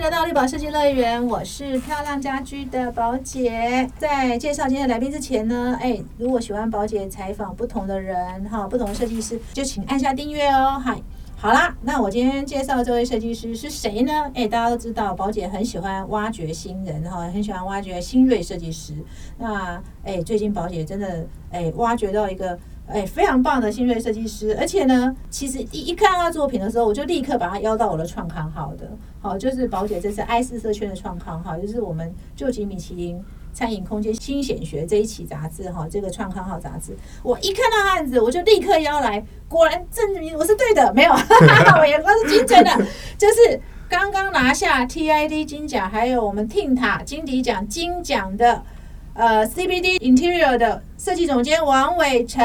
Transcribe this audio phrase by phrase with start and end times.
[0.00, 3.86] 迎来到绿宝设计乐园，我是漂亮家居的宝姐。
[3.98, 10.80] 在介绍今天的来宾之前呢，哎，如果喜欢宝姐采访不同的人哈，不同的设计师，就请按下订阅哦。
[10.82, 10.98] 嗨，
[11.36, 14.30] 好啦，那我今天介绍这位设计师是谁呢？
[14.34, 18.94] 哎，大家都知道，宝姐很喜欢挖掘新人哈，很喜欢挖掘新锐设计师。
[19.36, 22.58] 那哎，最近宝姐真的哎挖掘到一个。
[22.92, 28.90] 哎，非常棒的新锐设计师，而且呢，其实一一看到他作品的时候，我就立刻把他邀到我的创刊号的，
[29.20, 33.22] 好，就是宝姐这次爱思社圈的创刊号，就是我们旧吉米其林
[33.52, 41.12] 餐饮空间新显学这一期杂志哈，这个创刊号杂志，我一看到案子，我就立刻邀来，果然证明我是对的，没有，
[41.78, 48.62] 我眼光是精准的，就是刚刚拿下 TID 金奖，还有我们 Ting 塔金迪奖金奖的。
[49.12, 52.42] 呃，CBD Interior 的设计总监王伟成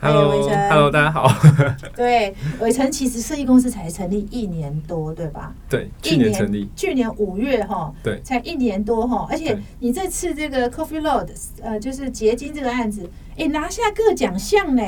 [0.00, 1.30] ，Hello，Hello，大家好。
[1.94, 5.54] 对，伟成其实设计公司才成立一年多，对吧？
[5.68, 9.26] 对，去年成立，去年五月哈，对，才一年多哈。
[9.30, 11.28] 而且你这次这个 Coffee Load，
[11.62, 14.82] 呃，就是结晶这个案子，哎，拿下各奖项呢。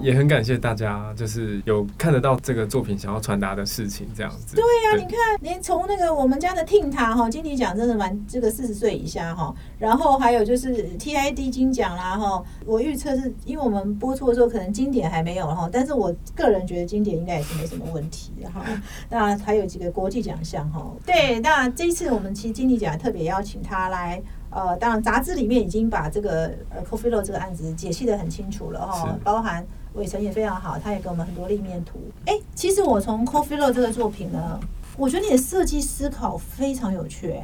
[0.00, 4.54] 也很感谢大家，就是有看得到这个作品想要传达的事情，这样子。
[4.54, 18.64] 对呀，你看，连从那个我们家的 Ting 塔哈金迪奖真的蛮这个四十岁以下哈，然后还有就是 TID 金奖啦哈，我预测是因为我们播出的时候可能经典还没有哈，但是我个人觉得经典应该也是没什么问题哈。
[19.10, 29.66] 那还有几个国际奖项哈，对，那这一次我们其实金迪奖特别邀请他来，呃，当然杂志里面已经把这个呃 Coffee Road 这个案子解析的很清楚了哈，包含。
[29.98, 31.98] 伟成也非常好，他也给我们很多立面图。
[32.24, 34.58] 哎，其实我从 Coffee 这个作品呢，
[34.96, 37.34] 我觉得你的设计思考非常有趣，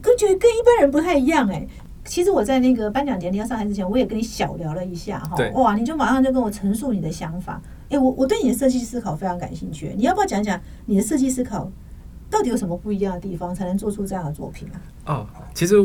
[0.00, 1.48] 跟觉得跟一般人不太一样。
[1.50, 1.66] 哎，
[2.04, 5.36] 其实我在那个颁奖典礼要上台之前，我也跟你小聊了一下哈。
[5.54, 7.60] 哇，你就马上就跟我陈述你的想法。
[7.90, 9.92] 哎，我我对你的设计思考非常感兴趣。
[9.96, 11.70] 你要不要讲讲你的设计思考
[12.30, 14.78] 到底有什么不一样的地方，才能做出这样的作品啊？
[15.06, 15.76] 哦，其实。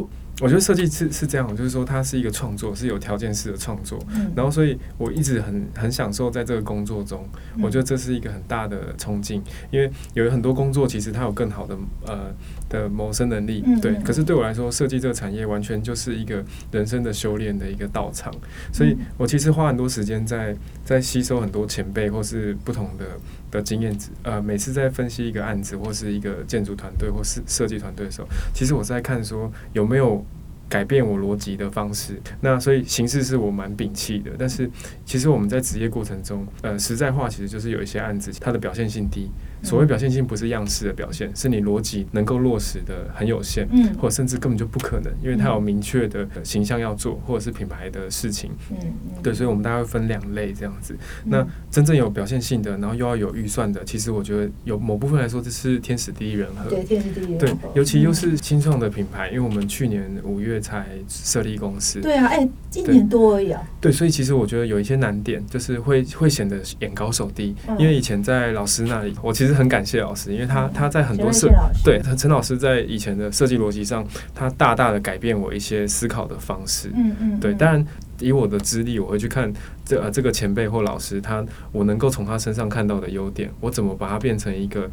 [0.42, 4.00] 我觉得设计是是这样，就是说它是一个创作，是有条件式的创作。
[4.36, 7.28] 然后，所以我一直很很享受在这个工作中。
[7.62, 12.34] 我觉得这是一个很大的冲劲，因为有很多工作其实它有更好的呃
[12.69, 13.94] 的谋生能力，对。
[14.03, 18.34] 可是对我来说，设计这个产业完全就是一个人生的修炼的一个道场。
[18.72, 23.06] 所以我其实花很多时间在在吸收很多前辈或是不同的
[23.52, 24.09] 的经验值。
[24.24, 30.24] 呃，每次在分析一个案子或是一个建筑团队或是设计团队的时候，其实我在看说有没有。
[30.69, 34.29] 改变我逻辑的方式，那所以形式是我蛮摒弃的。
[34.38, 34.69] 但是
[35.03, 39.31] 其实我们在职业过程中，呃，实在话其实就是有一些案子，它的表现性低。
[39.64, 48.78] 所谓表现性不是样式的表现，是你逻辑能够落实的很有限，嗯，或者甚至根本就不可能，因为它有明确的形象要做，或者是品牌的事情，嗯
[49.22, 50.96] 对，所以我们大概会分两类这样子。
[51.25, 69.49] 那真正有表现性的，然后又要有预算的，其实我觉得有某部分来说，这是天时地利人和，对，天时地利人和，对，尤其又是新创的品牌，因为我们去年五月才设立公司，对啊，哎，一年多而已啊，对，所以其实我觉得有一些难点，就是会会显得眼高手低，因为以前在老师那里，我其实。
[69.54, 71.50] 很感谢老师，因为他他在很多设
[71.84, 76.92] 对他陈老师在以前的设计逻辑上，他大大的改变我一些思考的方式。
[76.96, 77.86] 嗯嗯，对，当然
[78.20, 79.52] 以我的资历，我会去看
[79.86, 84.90] 这呃这个前辈或老师，他我能够从他身上看到的优点，我怎么把它变成一个。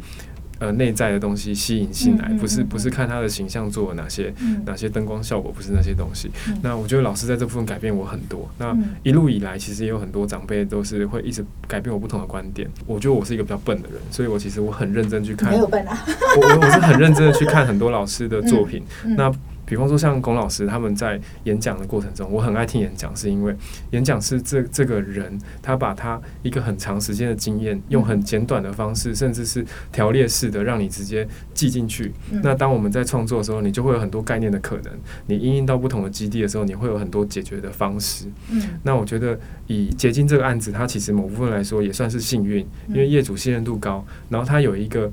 [0.59, 4.33] 呃，内在的东西吸引进来，不是不是看他的形象做了哪些
[4.65, 6.31] 哪些灯光效果，不是那些东西。
[6.63, 8.49] 那我觉得老师在这部分改变我很多。
[8.59, 12.67] 那一路以来，其实也有很多长辈都是会一直改变我不同的观点。
[12.87, 15.99] 我觉得我是一个比较笨的人，所以我其实我很认真去看，没有笨啊，
[16.41, 18.83] 我我是很认真的去看很多老师的作品。
[19.17, 19.31] 那
[19.67, 23.55] 比方说，像龚老师他们在演讲的过程中，我很爱听演讲，是因为
[23.91, 32.13] 演讲是这这个人他把他一个很长时间的经验，用很简短的方式，甚至是条列式的，让你直接记进去。
[32.43, 34.93] 那当我们在创作的时候，你就会有很多概念的可能。
[35.27, 38.27] 你应用到不同的基地的时候，你会有很多解决的方式。
[38.51, 39.37] 嗯，那我觉得
[39.67, 45.11] 以结晶这个案子，它其实某部分来说也算是幸运，因为业主信任度高，然后它有一个。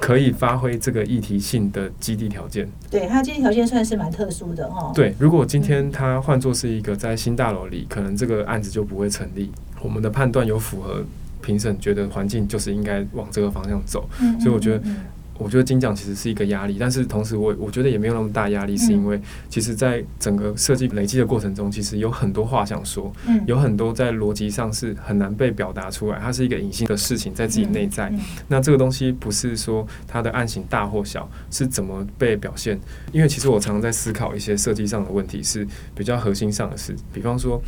[0.00, 4.90] 可以发挥这个议题性的基地条件，对它基地条件算是蛮特殊的哈。
[4.94, 9.52] 对，如果今天它换作是一个在新大楼里，可能这个案子就不会成立。
[9.82, 11.04] 我们的判断有符合
[11.42, 14.08] 评审觉得环境就是应该往这个方向走，
[14.40, 14.82] 所以我觉得。
[15.40, 23.10] 我觉得金奖其实是一个压力，但是同时我我觉得也没有那么大压力，是因为其实，在整个设计累积的过程中，其实有很多话想说，
[23.46, 28.12] 有很多在逻辑上是很难被表达出来，它是一个隐性的事情在自己内在。
[28.48, 32.78] 那这个东西不是说它的案型大或小，是怎么被表现？
[33.10, 37.60] 因为其实我常常在思考一些设计上的问题，是比较核心上的事，比方说。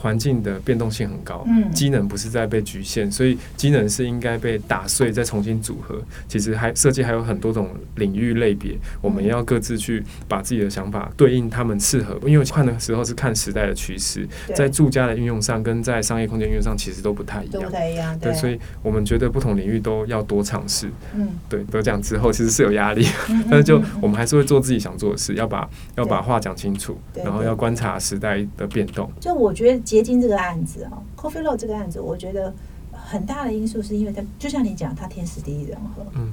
[0.00, 6.00] 环境的变动性很高，嗯机能不是在被局限，所以机能是应该被打碎再重新组合。
[6.26, 17.70] 其实还设计还有很多种领域类别，我们也要各自去把自己的想法对应他们适合，因为看的时候是看时代的趋势，在住家的运用上跟在商业空间运用上其实都不太一样。
[17.70, 20.88] 太一样，对，所以我们觉得不同领域都要多尝试。
[21.14, 29.10] 嗯，对，得奖之后其实是有压力，嗯 但是就我们还是会做自己想做的事，要把要把话讲清楚，然后要观察时代的变动。
[29.20, 32.54] 就我觉得结晶这个案子啊，Coffee Road 这个案子，我觉得
[32.92, 36.06] 很大的因素是因为它，就像你讲，它天时地利人和。
[36.14, 36.32] 嗯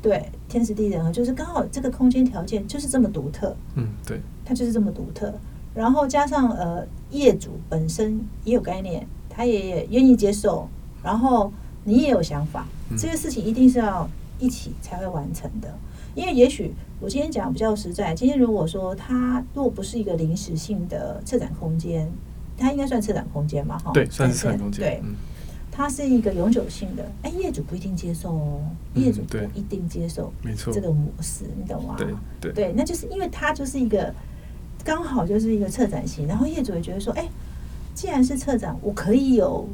[0.00, 5.34] 对，天时地利人和，就是刚好这个空间条件就是这么独特，嗯，对，它就是这么独特。
[5.74, 10.68] 然后加上呃，业主本身也有概念，他也愿意接受，
[11.02, 11.52] 然后
[11.82, 14.08] 你也有想法，嗯这个事情一定是要
[14.38, 15.76] 一起才会完成的。
[16.14, 22.08] 因为也许我今天讲比较实在，今天如果说它若不是一个临时性的策展空间，
[22.56, 23.78] 它应该算策展空间嘛？
[23.78, 24.80] 哈，对，算是策策展空间。
[24.80, 25.14] 对，嗯，
[25.70, 28.60] 它是一个永久性的，哎，业主不一定接受哦，
[28.94, 30.80] 嗯业主不一定接受没错这。
[30.80, 31.94] 个模式，你懂吗？
[31.96, 32.08] 对
[32.40, 34.12] 对对，那就是因为它就是一个
[34.84, 37.28] 刚好就是一个策展型，然后业主也觉得说，哎，
[37.94, 39.68] 既然是策展，我可以有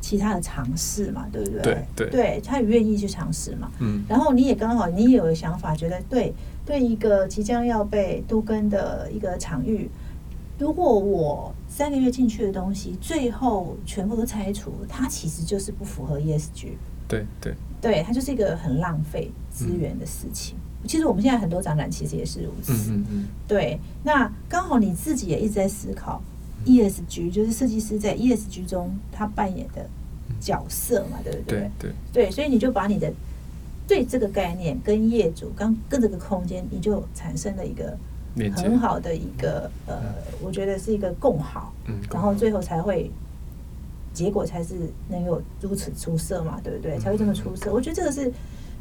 [0.00, 1.84] 其他的尝试嘛，对不对？
[1.94, 3.70] 对对他也愿意去尝试嘛。
[3.80, 6.32] 嗯然后你也刚好，你也有想法，觉得对
[6.64, 9.90] 对一个即将要被都更的一个场域，
[10.60, 16.72] 如果我三个月进去的东西，最后全部都拆除，它其实就是不符合 ESG。
[17.08, 20.56] 对对对，它就是一个很浪费资源的事情。
[20.86, 22.72] 其实我们现在很多展览其实也是如此。
[22.72, 26.22] 嗯嗯嗯，对，那刚好你自己也一直在思考
[26.66, 29.88] ESG，就是设计师在 ESG 中他扮演的
[30.38, 31.58] 角色嘛，对不对？
[31.58, 33.10] 对对对，所以你就把你的
[33.88, 37.96] 对这个概念跟业主刚跟这个空间，你就产生了一个
[38.56, 39.96] 很好的一个呃，
[40.42, 43.10] 我觉得是一个共好，嗯，然后最后才会
[44.12, 44.74] 结果才是
[45.08, 46.96] 能有如此出色嘛，对不对？
[46.96, 47.72] 嗯才会这么出色。
[47.72, 48.32] 我觉得这个是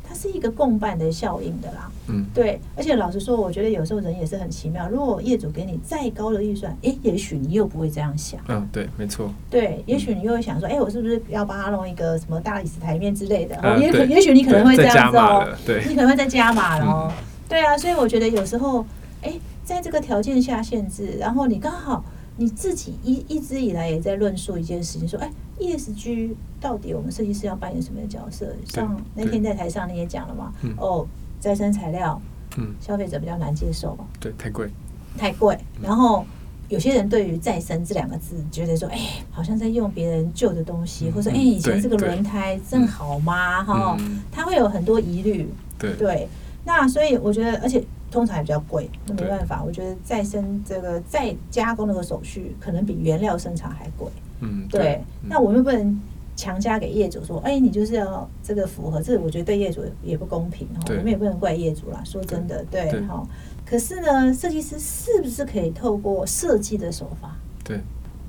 [0.08, 1.92] 它是一个共伴的效应的啦。
[2.08, 4.90] 嗯对，而且老实说，我觉得有时候人也是很奇妙。
[4.90, 8.40] 如果业主给你再高的预算，诶，也许你又不会这样想。
[8.48, 13.56] 嗯对，没错，对，也许你又会想说，诶，我是不是要帮他弄一个什么大理石台面之类的？
[13.80, 17.12] 也可，也许你可能会这样子哦，对你可能会再加码了哦。
[17.16, 18.86] 嗯对啊，所以我觉得有时候，
[19.22, 22.04] 诶，在这个条件下限制，然后你刚好
[22.38, 25.30] 你自己一一直以来也在论述一件事情，说，哎
[25.60, 28.54] ，ESG 到底我们设计师要扮演什么样的角色？
[28.66, 31.06] 像那天在台上你也讲了嘛，嗯哦，
[31.40, 32.22] 再生材料
[32.58, 34.70] 嗯消费者比较难接受嘛，对，太贵，
[35.18, 36.26] 太贵，然后。
[36.70, 39.00] 有些人对于“再生”这两个字，觉得说，哎、
[39.32, 43.64] 好像在用别人旧的东西，嗯或者说，哎、以前这个轮胎正好吗？
[43.66, 45.50] 哈、嗯他会有很多疑虑。
[45.80, 46.28] 对对，
[46.66, 49.64] 那所以我觉得，而且通常也比较贵，那没办法。
[49.64, 54.08] 我觉得再生这个再加工那个手续，可能比原料生产还贵。
[54.42, 56.00] 嗯对，嗯那我们不能
[56.36, 60.82] 强加给业主说，哎，你就是要这个符合，这个我觉得对业主也不公平哈。
[60.90, 63.22] 我们也不能怪业主啦，说真的，对对哈。
[63.66, 67.80] 可是呢，设计师是不是可以透过设计的手法，对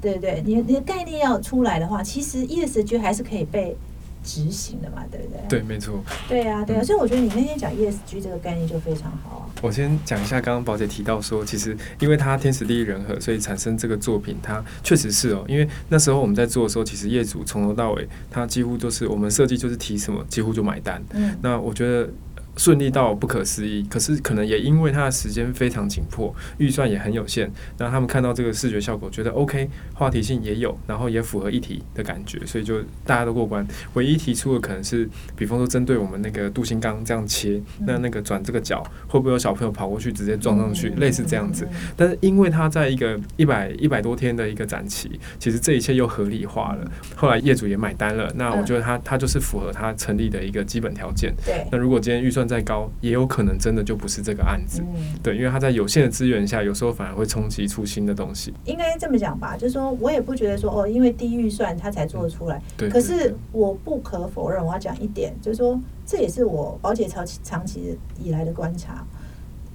[0.00, 0.42] 对不对？
[0.44, 3.76] 你你的概念要出来的话，其实 ESG 还是可以被
[4.22, 5.40] 执行的嘛，对不对？
[5.48, 6.02] 对，没错。
[6.28, 9.46] 对啊，对啊，嗯所以我觉得你那天讲 ESG 这个概念就非常好啊。
[9.62, 15.44] 我先讲一下，刚刚宝姐提到说，其实因为它天时地利人和，所以产生这个作品，它确实是哦。
[15.48, 21.02] 因为那时候我们在做的时候，其实业主从头到尾，他几乎就是我们设计就是提什么，几乎就买单。
[21.12, 22.08] 嗯，那我觉得
[22.60, 33.66] 顺利到不可思议，可是可能也因为它的时间非常紧迫，预算也很有限，那他们看到这个视觉效果，觉得 OK，话题性也有，然后也符合议题的感觉，所以就大家都过关。
[33.94, 41.66] 唯一提出的可能是，比方说针对我们那个镀锌钢这样切，那那个转这个角会不会有小朋友跑过去直接撞上去，类似这样子。
[41.96, 46.90] 但是因为它在一个一百一百多天的一个展期，其实这一切又合理化了。
[47.16, 51.34] 后来业主也买单了，那我觉得它它就是符合它成立的一个基本条件。
[51.46, 54.82] 对，那如果今天预算再高，也有可能真的就不是这个案子。
[54.82, 58.52] 嗯，对，因为他在有限的资源下，有时候反而会冲击出新的东西。
[58.64, 62.60] 应该这么讲吧，就是说我也不觉得说哦，因为低预算他才做得出来。
[62.76, 69.06] 对，可对是我不可否认，我要讲一点，就是说这也是我宝姐长期长期以来的观察，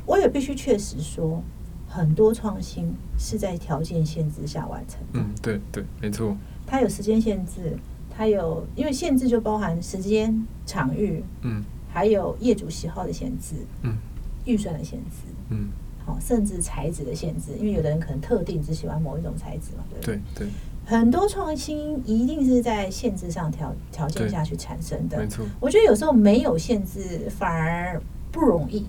[0.06, 1.42] 我也必须确实说，
[1.88, 5.20] 很多创新是在条件限制下完成的。
[5.20, 6.36] 嗯，对对，没错，
[6.68, 7.78] 它有时间限制，
[8.16, 11.64] 它有因为限制就包含时间、场域，嗯
[11.96, 13.96] 还有业主喜好的限制，嗯
[14.44, 15.22] 预算的限制。
[15.50, 15.70] 嗯，
[16.06, 20.16] 好，甚至材质的限制，因为有的人可能特定只喜欢某一种材质嘛，对不对？
[20.36, 20.48] 对对，
[20.86, 25.28] 很多创新一定是在限制上条条件下去产生的没。
[25.28, 28.86] 错，我觉得有时候没有限制反而不容易，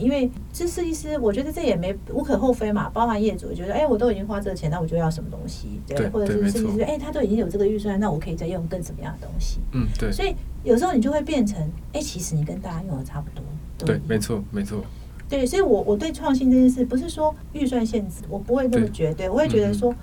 [0.00, 2.88] 因为这设计师，我觉得这也没无可厚非嘛。
[2.90, 9.58] 包含业主觉得，哎，我都已经花这个钱，那我就要什么东西，对，或者是设计师，哎，他都已经有这个预算，那我可以再用更什么样的东西？
[9.72, 10.10] 嗯，对。
[10.12, 10.34] 所以
[10.64, 13.44] 有时候你就会变成，哎，其实你跟大家用的差不多。
[13.78, 14.82] 对，没错，没错。
[15.28, 19.94] 对，所以我我对创新这件事，不是说预算限制，我不会那么绝对，我会觉得说，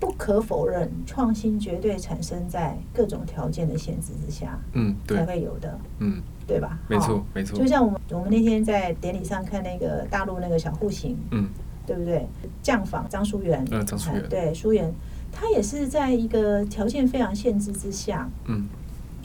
[0.00, 6.22] 不可否认，创新绝对产生在各种条件的限制之下，嗯，才会有的，嗯。
[6.46, 6.78] 对吧？
[6.86, 7.58] 没错，没错。
[7.58, 11.48] 就像我们我们那天在典礼上看那个大陆那个小户型，嗯，
[11.84, 12.24] 对不对？
[12.62, 14.94] 匠坊张淑媛，嗯，张淑媛，对，淑媛，
[15.32, 18.64] 她也是在一个条件非常限制之下，嗯，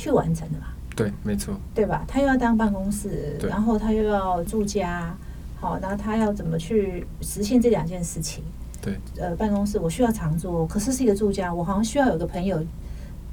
[0.02, 0.74] 去完成的吧。
[0.96, 1.56] 对，没错。
[1.76, 2.04] 对吧？
[2.08, 5.16] 他又要当办公室，然后他又要住家，
[5.60, 8.44] 好，然后他要怎么去实现这两件事情？
[8.82, 12.64] 对，呃，办公室我需要常住，可是是一个住家，我好像需要有个朋友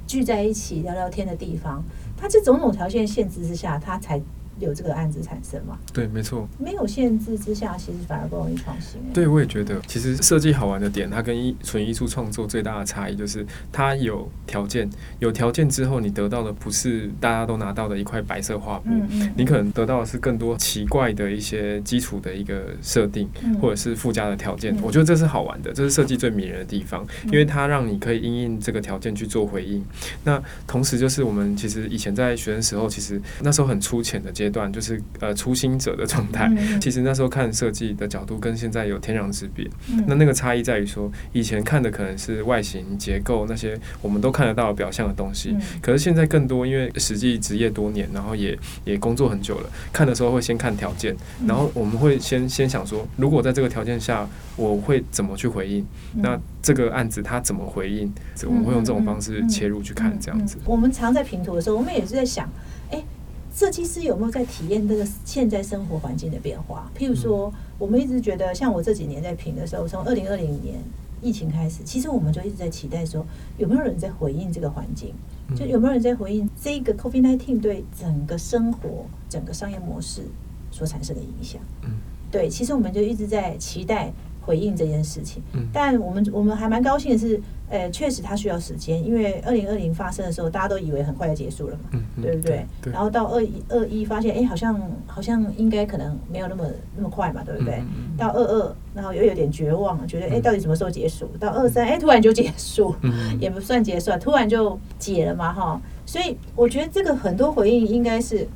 [0.05, 1.83] 聚在一起聊聊天的地方。
[2.15, 4.21] 他这种种条件限制之下，他才。
[4.59, 5.77] 有这个案子产生嘛？
[5.93, 6.47] 对，没错。
[6.57, 9.01] 没有限制之下，其实反而不容易创新。
[9.13, 14.89] 对，我也觉得，其实设计好玩的点，它跟艺纯艺术创作最大的差异就是，它有条件，
[15.19, 18.89] 有条件之后，你得到的不是大家都拿到的一块白色画布，
[19.35, 23.29] 你可能得到的是更多奇怪的一些基础的一个设定，
[23.61, 24.75] 或者是附加的条件。
[24.81, 29.83] 我觉得这是好玩的，这是设计最迷人的地方，因为它让你可以因应这个条件去做回应。
[30.23, 34.59] 那同时，就是我们其实以前在学生时候，其实那时候很粗浅的阶。
[34.59, 36.51] 段就是呃初心者的状态，
[36.81, 39.65] 其实那时候看设计的角度跟现在有天壤之别。
[40.07, 51.15] 那那个差异在于说，以前看的可能是外形结构那些我们都看得到表象的东西，可是现在更多，因为实际职业多年，然后也也工作很久了，看的时候会先看条件，
[51.45, 55.85] 然后我们会先先想说，如果在这个条件下，我会怎么去回应？
[56.15, 58.11] 那这个案子他怎么回应？
[58.47, 60.57] 我们会用这种方式切入去看这样子。
[60.65, 62.49] 我们常在评图的时候，我们也是在想，
[62.89, 63.03] 哎。
[63.53, 66.89] 设计师有没有在体验这个现在生活环境的变化？
[66.97, 70.79] 譬如说，我们一直觉得，像我这几年在评的时候，从二零二零年
[71.21, 73.25] 疫情开始，其实我们就一直在期待说，
[73.57, 75.13] 有没有人在回应这个环境？
[75.55, 80.21] 就有没有人在回应这个 COVID nineteen 对整个生活、整个商业模式
[80.69, 81.59] 所产生的影响？
[81.81, 81.93] 嗯，
[82.29, 84.13] 对，其实我们就一直在期待
[84.49, 85.43] 回应这件事情。
[85.53, 87.39] 嗯，但我们我们还蛮高兴的是。
[87.71, 92.65] 呃，确实它需要时间，因为二零二零发生的时候，大家都以为很快就结束了嘛，对不对？
[92.91, 96.65] 然后到二一二一发现，哎，好像好像应该可能没有那么
[96.97, 97.83] 那么快嘛，对不对？
[98.17, 101.29] 到二二，然后又有点绝望，觉得哎，到底什么时候结束？
[101.39, 102.95] 到二三，哎，突然就结束，
[103.39, 105.79] 也不算结束，突然就解了嘛，哈。
[106.07, 108.47] 所以我觉得这个很多回应应该是。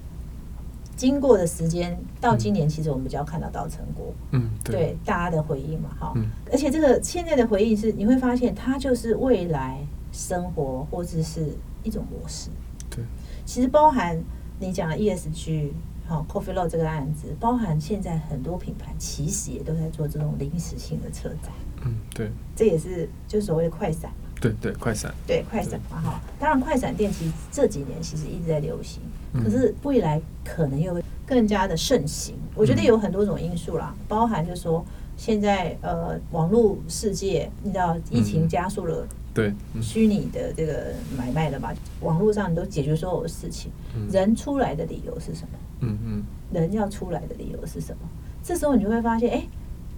[0.95, 4.13] 经过的时间到今年，其实我们就要看得到成果。
[4.31, 6.13] 嗯，对，大家的回应嘛，哈。
[6.15, 6.25] 嗯。
[6.51, 9.79] 而且这个现在的回应是，你会发现它就是未来
[10.11, 12.49] 生活或者是一种模式。
[12.89, 13.03] 对。
[13.45, 14.21] 其实包含
[14.59, 15.71] 你讲的 ESG，
[16.07, 21.51] 好，Coffee Low 这个案子，包含现在很多品牌其实也都在做这种临时性的车展。
[21.85, 22.31] 嗯，对。
[22.55, 24.11] 这也是就是所谓的快闪。
[24.43, 25.13] 对对，快闪。
[25.25, 26.21] 对快闪嘛，哈。
[26.37, 29.01] 当然，快闪店其实这几年其实一直在流行。
[29.41, 34.85] 可是未来可能又会更加的盛行，我觉得有很多种因素啦，包含就是说
[35.15, 43.71] 现在呃网络世界，你知道疫情加速了对虚拟的这个买卖了嘛，网络上你都解决所有的事情，
[44.11, 45.57] 人出来的理由是什么？
[45.79, 48.07] 嗯嗯，人要出来的理由是什么？
[48.43, 49.47] 这时候你就会发现，哎，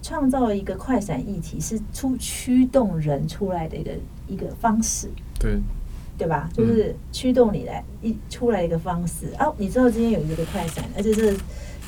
[0.00, 3.90] 创造一个快闪议题是出驱动人出来的一个
[4.26, 5.08] 一个方式。
[5.38, 5.58] 对。
[6.18, 6.48] 对吧？
[6.54, 11.36] 就是驱动你来一出来一个方式哦，你知道今天有一个快闪，而且是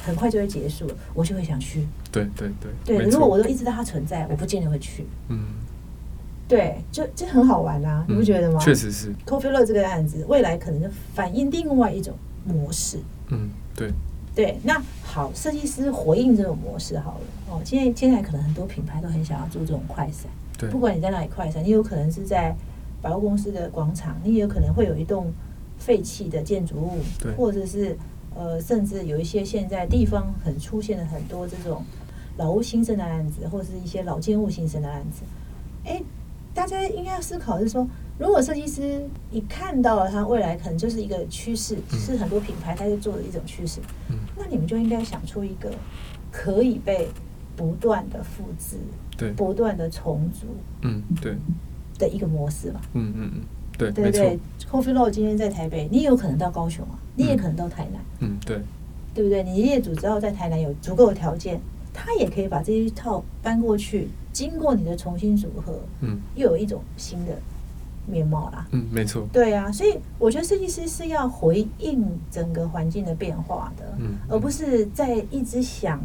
[0.04, 1.87] 很快就会结束，我就会想去。
[2.12, 2.99] 对对对。
[2.99, 5.07] 对，如果我都一直到它存在，我不见得会去。
[5.28, 5.47] 嗯。
[6.47, 8.61] 对，就这很好玩啊，你不觉得吗？
[8.61, 9.14] 确实是。
[9.25, 12.14] Coffee 乐这个案子，未来可能就反映另外一种
[12.45, 12.99] 模式。
[13.28, 13.90] 嗯，对。
[14.35, 17.21] 对，那好，设计师回应这种模式好了。
[17.49, 20.30] 哦，现在现在可能很多品牌都很想要做这种快闪。
[20.59, 20.69] 对。
[20.69, 22.55] 不管你在哪里快闪，你有可能是在。
[23.00, 25.33] 百货公司的广场，你也有可能会有一栋
[25.79, 26.99] 废弃的建筑物，
[27.37, 27.97] 或者是
[28.35, 31.85] 呃，甚至有一些现在地方很出现了很多这种
[32.37, 35.23] 老屋新生的案子，或者是一些老建物新生的案子。
[35.85, 36.03] 哎，
[36.53, 37.87] 大家应该要思考是说，
[38.19, 39.00] 如果设计师
[39.31, 43.81] 你看到了它未来可能就是一个趋势，是很多品牌在做的一种趋势，
[44.37, 45.71] 那你们就应该想出一个
[46.33, 47.09] 可以被
[47.55, 48.77] 不断的复制，
[49.18, 50.46] 对，不断的重组，
[50.80, 51.37] 嗯，对。
[51.98, 53.40] 的一个模式嘛，嗯嗯嗯，
[53.76, 54.38] 对，对对
[54.70, 58.60] Coffee Low 今天在台北，你也有可能到高雄啊，你也可能到台南，嗯，对，
[59.12, 59.42] 对不对？
[59.42, 61.60] 你业主只要在台南有足够的条件，
[61.92, 67.37] 他也可以把这一套搬过去，经过你的重新组合，嗯，又有一种新的
[68.06, 68.64] 面貌啦。
[68.70, 69.26] 嗯，没错。
[69.32, 74.14] 对啊，所以我觉得设计师是要回应整个环境的变化的，嗯。
[74.28, 76.00] 而不是在一直想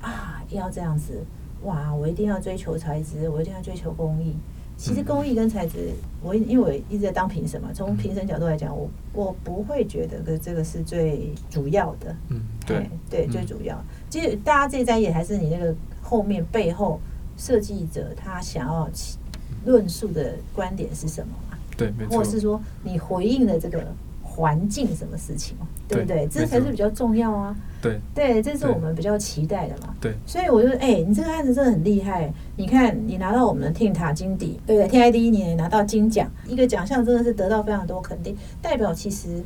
[0.00, 1.22] 啊要这样子，
[1.64, 4.34] 哇，我一定要追求材质，我一定要追求工艺。
[4.76, 5.92] 其实嗯工艺跟材质，
[6.22, 13.80] 我因为我一直在当评审嘛，从评审角度来讲，我我不会觉得这这个是最主要的，嗯，对哎，对，嗯最主要。
[14.10, 16.98] 其实大家最在意的还是你那个后面背后
[17.36, 19.18] 设计者他想要起
[19.64, 21.56] 论述的观点是什么嘛？
[21.76, 22.30] 对，没错或者。
[22.30, 23.86] 是说你回应的这个
[24.32, 25.54] 环境什么事情，
[25.86, 26.26] 对不对？
[26.26, 27.54] 这才是比较重要啊。
[27.82, 29.94] 对，对，这是我们比较期待的嘛。
[30.00, 32.32] 对，所以我就哎、你这个案子真的很厉害。
[32.56, 39.42] 你看，你拿到我们的 Team 塔金底，对不对？TID 一年拿到金奖，一个奖项真的是得到非常多肯定，代表其实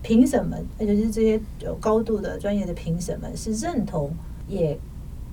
[0.00, 4.10] 评审们，而且是这些有高度的专业的评审们是认同
[4.46, 4.78] 也。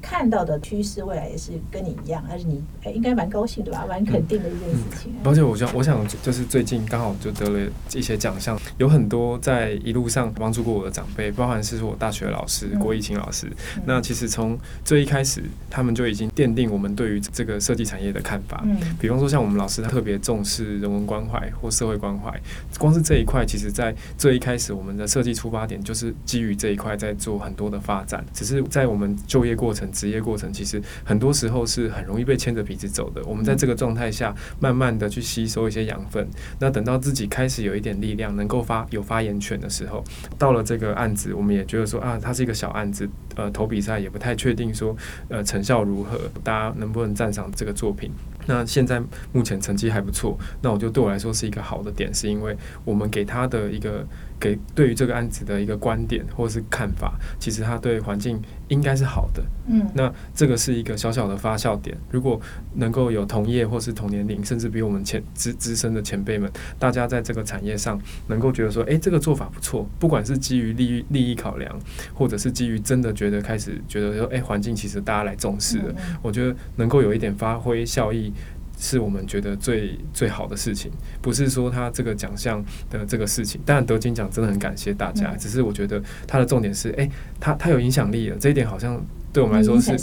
[0.01, 5.21] 看到的趋势，未来也是跟你一样，而且你哎、应该蛮高兴的吧，蛮肯定的一件事情、啊。
[5.23, 13.47] 而且我想，我想就是最近刚好就得了一些奖项，有很多在一路上帮助过我的长辈，包含是我大学老师嗯郭义清老师。
[13.77, 18.61] 嗯那其实从最一开始，他们就已经奠定我们对于这个设计产业的看法。
[18.65, 22.33] 嗯比方说，像我们老师他特别重视人文关怀或社会关怀，
[22.79, 28.23] 光是这一块，其实在最一开始，我们的设计出发点就是基于这一块在做很多的发展。
[28.33, 33.21] 只是在我们就业过程、职业过程，其实很多时候是很容易被牵着鼻子走的。
[33.25, 36.27] 我们在这个状态下，慢慢的去吸收一些养分。
[36.59, 40.03] 那等到自己开始有一点力量，能够发有发言权的时候，
[40.37, 44.95] 到了这个案子，我们也觉得说啊，它是一个小案子，呃，投比赛也不太确定说
[45.29, 48.11] 呃成效如何，大家能不能赞赏这个作品。
[48.47, 49.01] 那现在
[49.33, 54.05] 目前成绩还不错，那我就对我来说是一个好的点，是因为我们给他的一个
[54.39, 59.43] 给对于这个案子的一个观点或是看法，其实他对环境应该是好的。
[59.67, 62.39] 嗯那这个是一个小小的发酵点，如果
[62.73, 71.79] 能够有同业或是同年龄，甚至比我们前资资深的前辈们，大家在这个产业上能够觉得说，诶，这个做法不错，不管是基于利益利益考量，
[72.13, 78.33] 或者是基于真的觉得开始觉得说，诶，环境其实大家来重视了，嗯嗯我觉得能够有一点发挥效益。
[78.81, 80.91] 是我们觉得最最好的事情，
[81.21, 83.61] 不是说他这个奖项的这个事情。
[83.63, 87.07] 当然得金奖真的很感谢大家，嗯只是我觉得他的重点是，诶，
[87.39, 88.99] 他他有影响力了，这一点好像
[89.33, 89.97] 对我们来说是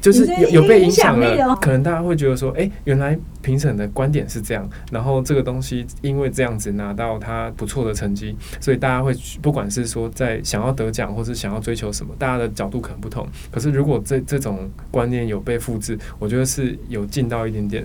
[0.00, 13.26] 就是有有被影响了可能大家会觉得说，哎、原来评审的观点是这样，然后这个东西因为这样子拿到他不错的成绩，所以大家会去不管是说在想要得奖，或是想要追求什么，大家的角度可能不同。
[13.50, 17.84] 可是如果这这种观念有被复制，我觉得是有尽到一点点。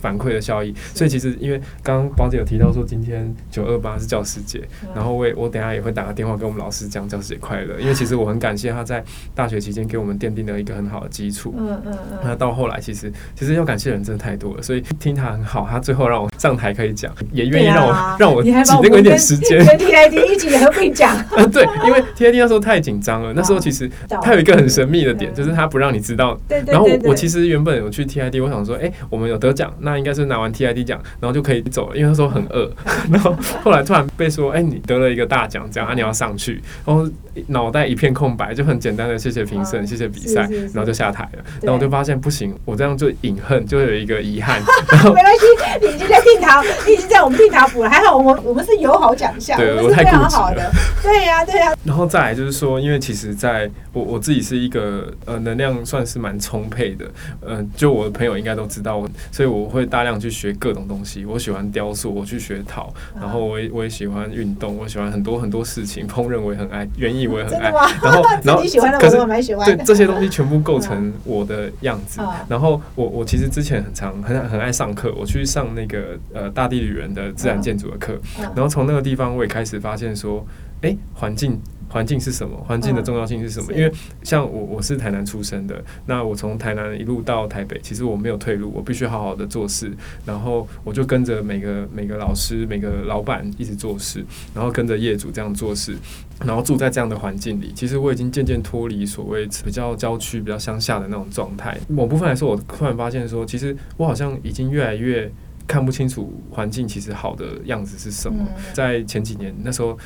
[0.00, 4.60] 反馈的效益，所以其实因为刚刚宝姐有提到说今天九二八是教师节，
[4.94, 9.02] 然后我也我等下也会打个电话跟我们老师讲教师节快乐，因为其实我很感谢他在
[9.34, 11.54] 大学期间给我们奠定了一个很好的基础。
[11.58, 18.50] 嗯嗯那嗯，到后来，其实其实要感谢的人真的太多了，所以听他很好，他最后让我上台可以讲，也愿意让我、啊让我挤
[18.82, 19.58] 那个一点时间。
[19.64, 23.90] 跟 TID 一起合并讲，嗯， 对，因为 TID 那时候太紧张了， 那时候其实
[24.22, 25.34] 他有一个很神秘的点，嗯。
[25.34, 26.38] 就是他不让你知道。
[26.48, 32.70] 对对然后对对，我我其实原本有去 TID，我想说，哎、我们有得奖，那应该是拿完 TID 奖，然后就可以走了，因为那时候很饿。
[33.10, 37.08] 然后后来突然被说，哎、你得了一个大奖，这样啊，你要上去，然后
[37.48, 41.44] 脑袋一片空白，就很简单的谢谢评审，嗯谢谢比赛然后就下台了。
[41.62, 44.60] 然后我就发现不行，我这样就隐恨，就有一个遗憾。
[45.04, 45.46] 没关系，
[45.80, 50.70] 你已经在定堂，你已经在我们定塔补了，还好我们我们是友好奖项，对我们是非我太常好的，
[51.02, 57.06] 对呀对呀，然后再来就是说，因为其实在我我自己是一个呃能量算是蛮充沛的，
[57.40, 61.24] 呃，就我的朋友应该都知道我，所以我会大量去学各种东西。
[61.24, 67.70] 我喜欢雕塑，我去学陶，然后我也我也喜欢运动，我喜欢很多很多事情，烹饪我也很爱，园艺我也很爱？
[68.02, 72.20] 然后 然后自己喜欢的可是蛮喜欢，对这些东西全部构成我的样子。
[72.20, 80.44] 嗯然后我我其实之前很常很很爱上课，我去上那个呃大地旅人的自然建筑的课，嗯然后从那个地方我也开始发现说，
[80.82, 81.60] 诶，环境。
[81.90, 82.56] 环境是什么？
[82.66, 83.66] 环境的重要性是什么？
[83.72, 89.92] 嗯因为像我我是台南出生的，那我从台南一路到台北，其实我没有退路，我必须好好的做事，
[90.24, 94.24] 然后我就跟着每个每个老师、每个老板一直做事，
[94.54, 95.96] 然后跟着业主这样做事，
[96.44, 101.76] 然后住在这样的环境里，其实我已经渐渐脱离所谓比较郊区、比较乡下的那种状态。
[101.88, 105.30] 某部分来说，我突然发现说，其实我好像已经越来越
[105.66, 108.38] 看不清楚环境其实好的样子是什么。
[108.56, 109.98] 嗯在前几年那时候。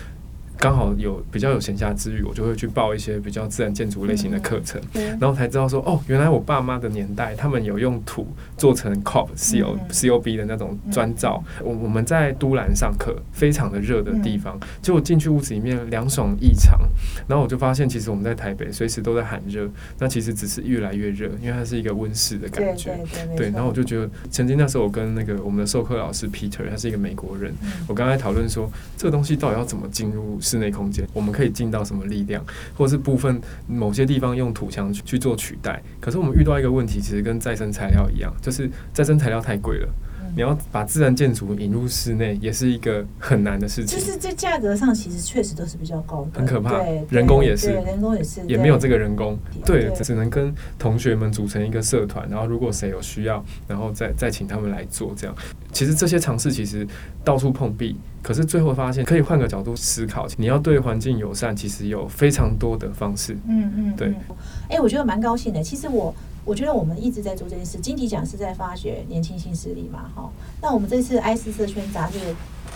[0.65, 11.45] 刚好有比较有闲暇之余，我就会去报一些比较自然建筑类型的课程，对然后才知道说，哦，原来我爸妈的年代，他们有用土做成 COP、CO、嗯 COB 的那种砖造。
[11.63, 16.81] 我我们在都兰上课，非常的热的地方，嗯结果进去屋子里面凉爽异常。
[17.29, 22.95] 然后我就发现，其实我们在台北随时都在喊热，那其实只是越来越热，因为它是一个温室的感觉。
[22.95, 31.05] 对对，没对，然后我就觉得，曾经那时候我跟那个我们的授课老师 Peter，他是一个美国人，嗯我刚才讨论说，这个东西到底要怎么进入室内空间？
[31.13, 32.45] 我们可以进到什么力量，
[32.77, 35.83] 或是部分某些地方用土墙去去做取代。
[36.01, 39.89] 可是我们遇到一个问题，其实跟再生材料一样，就是再生材料太贵了。
[40.35, 49.39] 嗯你要把自然建筑引入室内，也是一个很难的事情，就是在价格上其实确实都是比较高的，很可怕对，人工也是对人工也是，也没有这个，人工。
[49.65, 55.35] 对，对只能跟同学们组成一个社团，然后如果谁有需要，然后再再请他们来做这样。
[55.73, 56.87] 其实这些尝试其实
[57.25, 63.35] 到处碰壁，可是最后发现可以换个角度思考，你要对环境友善，其实有非常多的方式。
[63.49, 64.17] 嗯嗯，对嗯。
[64.71, 65.63] 哎，我觉得蛮高兴的。
[65.63, 67.79] 其实我我觉得我们一直在做这件事。
[67.79, 70.31] 金迪奖是在发掘年轻新势力嘛，哈。
[70.61, 72.19] 那我们这次 I 四社圈杂志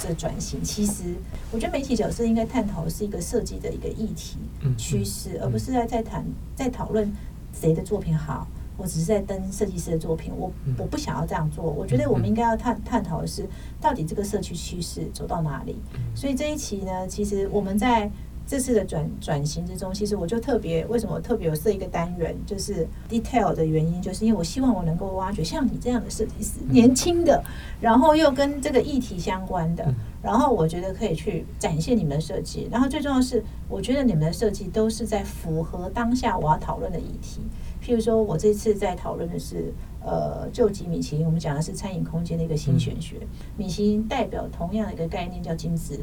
[0.07, 1.15] 的转型，其实
[1.53, 7.13] 我觉得媒体角色应该探讨的是一个设计的一个议题嗯，趋势，而不是在在谈在讨论
[7.53, 8.47] 谁的作品好。
[8.77, 11.65] 我只是在登设计师的作品，我嗯我不想要这样做。
[11.65, 13.45] 我觉得我们应该要探探讨的是，
[13.81, 15.77] 到底这个社区趋势走到哪里。
[16.15, 18.09] 所以这一期呢，其实我们在
[18.49, 27.45] 这次的转转型之中，其实我就特别为什么我特别有设一个单元，就是 detail 的原因，就是因为我希望我能够挖掘像你这样的设计师，年轻的，
[27.79, 37.43] 然后又跟这个议题相关的嗯，然后我觉得可以去展现你们的设计，然后最重要的是，我觉得你们的设计都是在符合当下我要讨论的议题。
[37.85, 43.17] 譬如说，我这次在讨论的是，呃，救急米其林，我们讲的是餐饮空间的一个新玄学。
[43.59, 46.01] 米其林代表同样的一个概念，叫精致，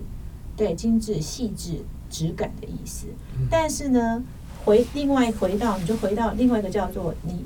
[0.56, 1.84] 对，精致、细致、
[2.15, 3.08] 质感的意思。
[3.49, 4.23] 但是呢，
[4.63, 7.45] 回另外回到，你就回到另外一个叫做你，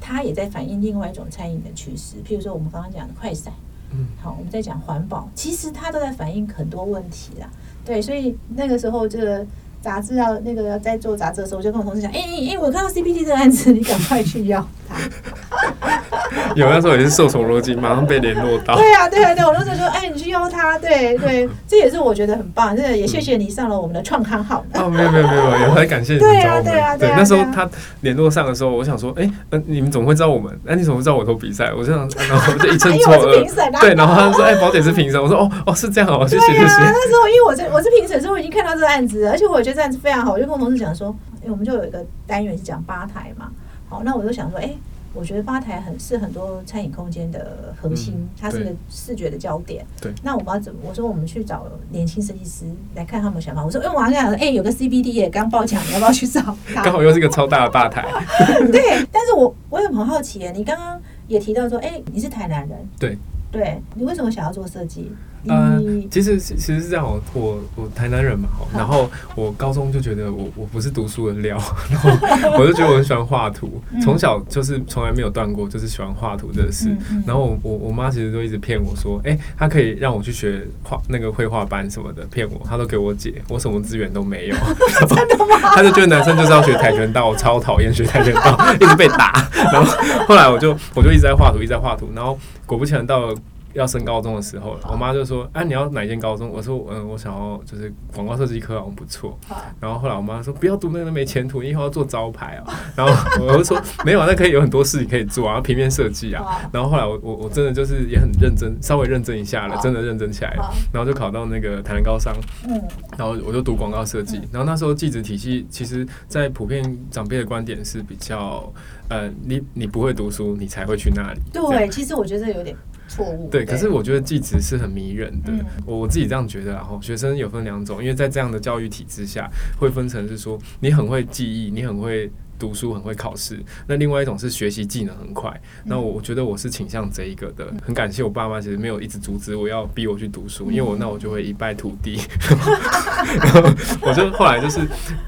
[0.00, 2.16] 它也在反映另外一种餐饮的趋势。
[2.26, 3.52] 譬如说，我们刚刚讲的快闪，
[3.90, 7.50] 嗯好，我们在讲环保，其实它都在反映很多问题啦。
[7.84, 9.46] 对，所以那个时候这个
[9.82, 14.68] 杂志要那个在做杂志的时候，我就跟我同事讲，哎、哎、哎，我看到 CPT 这个案子，你赶快去要它。
[16.54, 18.74] 有那时候也是受宠若惊，马上被联络到。
[18.74, 24.64] 对啊，对啊，对，我那时候说，哎，你去邀他，对对，这也是我觉得很棒，真的也谢谢你上了我们的创刊号。
[24.74, 26.64] 哦，没有没有没有，也很感谢你们对啊找我们。
[26.64, 27.68] 对啊对啊那时候他
[28.00, 30.52] 联络上的时候，我想说，哎、呃，你们怎么会知道我们？
[30.66, 31.72] 哎、你怎么会知道我投比赛？
[31.76, 33.48] 我这样，然后我就一阵 错是评。
[33.54, 33.80] 审啊。
[33.80, 35.20] 对，然后他说，哎、宝姐是评审。
[35.22, 36.64] 我说，哦哦，是这样哦，谢谢谢谢。
[36.64, 43.48] 那时候因为我是我是评审，所以我已经看到这个案子，而且我觉得这案子非常好，我就跟我同事讲说，哎，我们就有一个单元是讲吧台嘛，
[43.88, 44.74] 好，那我就想说，哎。
[45.14, 49.84] 我觉得吧台很是很多餐饮空间的核心，嗯它是个视觉的焦点。
[50.00, 50.80] 对，那我们要怎么？
[50.86, 53.64] 我说我们去找年轻设计师来看他们的想法。
[53.64, 56.54] 我说，哎，我好像哎，有个 CBD 也刚报奖，你要不要去找？
[56.84, 58.06] 刚好又是一个超大的吧台。
[58.70, 63.16] 对，但是我我也很好奇耶，你刚刚也提到说，哎、你是台南人，对，
[63.50, 65.10] 对你为什么想要做设计？
[65.46, 71.56] 呃，其实其实是这样，我我我台南人嘛，好然后我高中就觉得我我不是读书的料，
[71.90, 72.10] 然后
[72.58, 76.88] 我就觉得我很喜欢画图，嗯从小就是从来没有断过，就是喜欢画图这个事。
[76.88, 84.56] 嗯嗯然后我我我妈其实都一直骗我说，哎、她可以让我去学画那个绘画班什么的，骗我，她都给我姐，我什么资源都没有。
[85.08, 85.58] 真的吗？
[85.74, 89.48] 她就觉得男生就是要学跆拳道，我超讨厌学跆拳道，一直被打。
[89.72, 89.90] 然后
[90.26, 93.34] 后来我就我就一直在画图，一直在画图，然后果不其然到了。
[93.78, 103.12] 要升高中的时候了，我妈就说：“啊，你要哪一间高中？”我说：“嗯，我想要就是广告设计科好像不错。”好然后后来我妈说：“不要读那个没前途，你以后要做招牌啊。”然后
[103.44, 110.70] 我就说：“没有啊，那可以有很多事情可以做啊，平面设计啊。”然后后来我我我真的就是也很认真，稍微认真一下了，真的认真起来了。
[110.92, 112.34] 然后就考到那个台南高商，
[112.68, 112.80] 嗯
[113.16, 114.36] 然后我就读广告设计。
[114.52, 118.72] 然后那时候记者体系，其实在普遍长辈的观点是比较，
[119.08, 121.40] 呃，你你不会读书，你才会去那里。
[121.52, 122.76] 对，其实我觉得有点
[123.08, 123.48] 错误。
[123.50, 126.72] 对，可是我觉得技职是很迷人的，嗯我我自己这样觉得。
[126.72, 132.30] 然后学生有分两种，因为在这样的教育体制下，会分成是说你很会记忆，你很会。
[132.58, 135.48] 读书很会考试，那另外一种是学习技能很快。
[135.84, 142.18] 那我我觉得我是倾向这一个的，很感谢我爸妈，其实没有一直阻止我要逼我去读书，因为我那我就会一败涂地。
[143.38, 143.62] 然后
[144.02, 144.80] 我就后来就是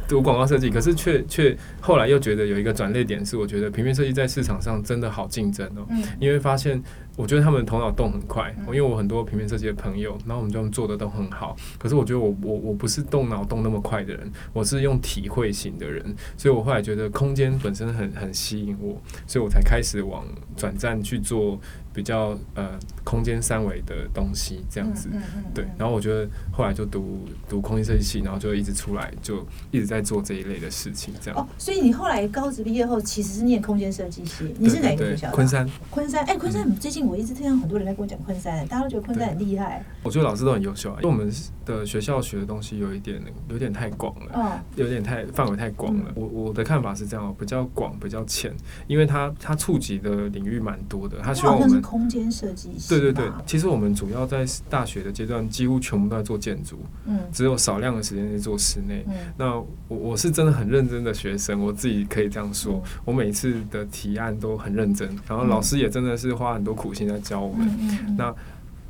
[0.09, 5.87] 读广告设计，可是却却后来又觉得有一个转捩点是，我觉得平面设计在市场上真的好竞争哦。
[5.91, 6.83] 嗯因为发现，
[7.21, 11.55] 我觉得他们头脑动很快，嗯因为我很多平面设计的朋友，然后我们就做的都很好。
[11.79, 16.03] 可是我觉得我我我不是动脑动那么快的人，我是用体会型的人，
[16.39, 20.25] 所以我后来觉得空间本身很很吸引我，所以我才开始往
[20.57, 21.61] 转战去做
[21.93, 25.09] 比较呃空间三维的东西这样子。
[25.13, 31.41] 嗯嗯对，然后我觉得后来就读读空间设计系，然后就一直出来，就一直在做这一类的事情，这样。
[31.41, 35.31] 哦，所以你后来高职毕业后其实是念空间设计系，你是哪个学校？
[35.31, 39.85] 昆山，昆山，哎，昆山，嗯最近我一直听到很多人在跟我讲昆山，大家都觉得昆山很厉害。
[40.03, 41.33] 我觉得老师都很优秀啊，因为我们
[41.67, 44.33] 的学校学的东西有一点有点太广了。
[44.35, 48.55] 哦，有点太范围太广了，嗯我我的看法是这样，比较广比较浅，
[48.87, 52.89] 因为它它触及的领域蛮多的，他希望好像是空间设计系。
[52.89, 57.19] 对对对，其实我们主要在大学的阶段几乎全部都在做建筑，嗯。
[57.33, 59.05] 只有少量的时间在做室内。
[59.09, 59.15] 嗯。
[59.37, 62.91] 那我我是真的很认真的学生，我自己可以这样说，嗯。
[63.07, 67.69] 我每次的提案都很认真，然后老师也真的是花很多苦心在教我们。
[68.17, 68.35] 那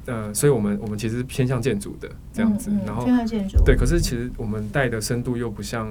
[0.07, 5.87] 呃，所以我们我们其实偏向建筑的这样子，然后偏向建筑，对，可是其实我们带的深度又不像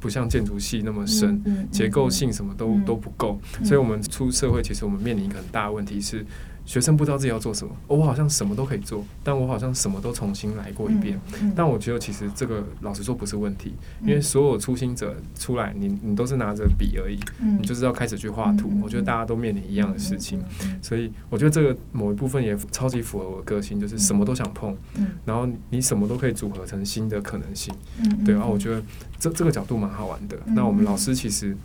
[0.00, 2.84] 不像建筑系那么深，结构性什么都、嗯。
[2.84, 3.64] 都不够，嗯。
[3.64, 6.24] 所以我们出社会，其实我们面临一个很大的问题是，
[6.68, 7.74] 学生不知道自己要做什么。
[7.86, 18.70] 哦我好像什么都可以做，但我好像什么都重新来过一遍。，嗯但我觉得其实这个老实说不是问题，因为嗯所有初心者出来，你你都是拿着笔而已，嗯你就是要开始去画图。
[18.82, 27.74] 我觉得大家都面临一样的事情，，嗯所以我觉得这个某一部分也超级符合我的个性，就是什么都想碰，嗯然后你什么都可以组合成新的可能性。
[28.04, 28.82] 嗯对，然后我觉得
[29.18, 30.36] 这这个角度蛮好玩的。
[30.46, 31.56] 嗯那我们老师其实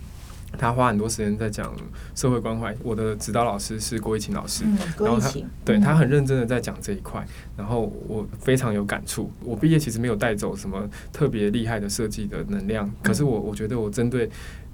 [0.58, 1.76] 他花很多时间在讲
[2.16, 2.76] 社会关怀。
[2.84, 5.30] 我的指导老师是郭一琴老师，嗯，然后他，
[5.66, 7.26] 对嗯他很认真的在讲这一块，
[7.58, 9.30] 然后我非常有感触。
[9.44, 14.30] 我毕业其实没有带走什么特别厉害的设计的能量，可是我我觉得我针对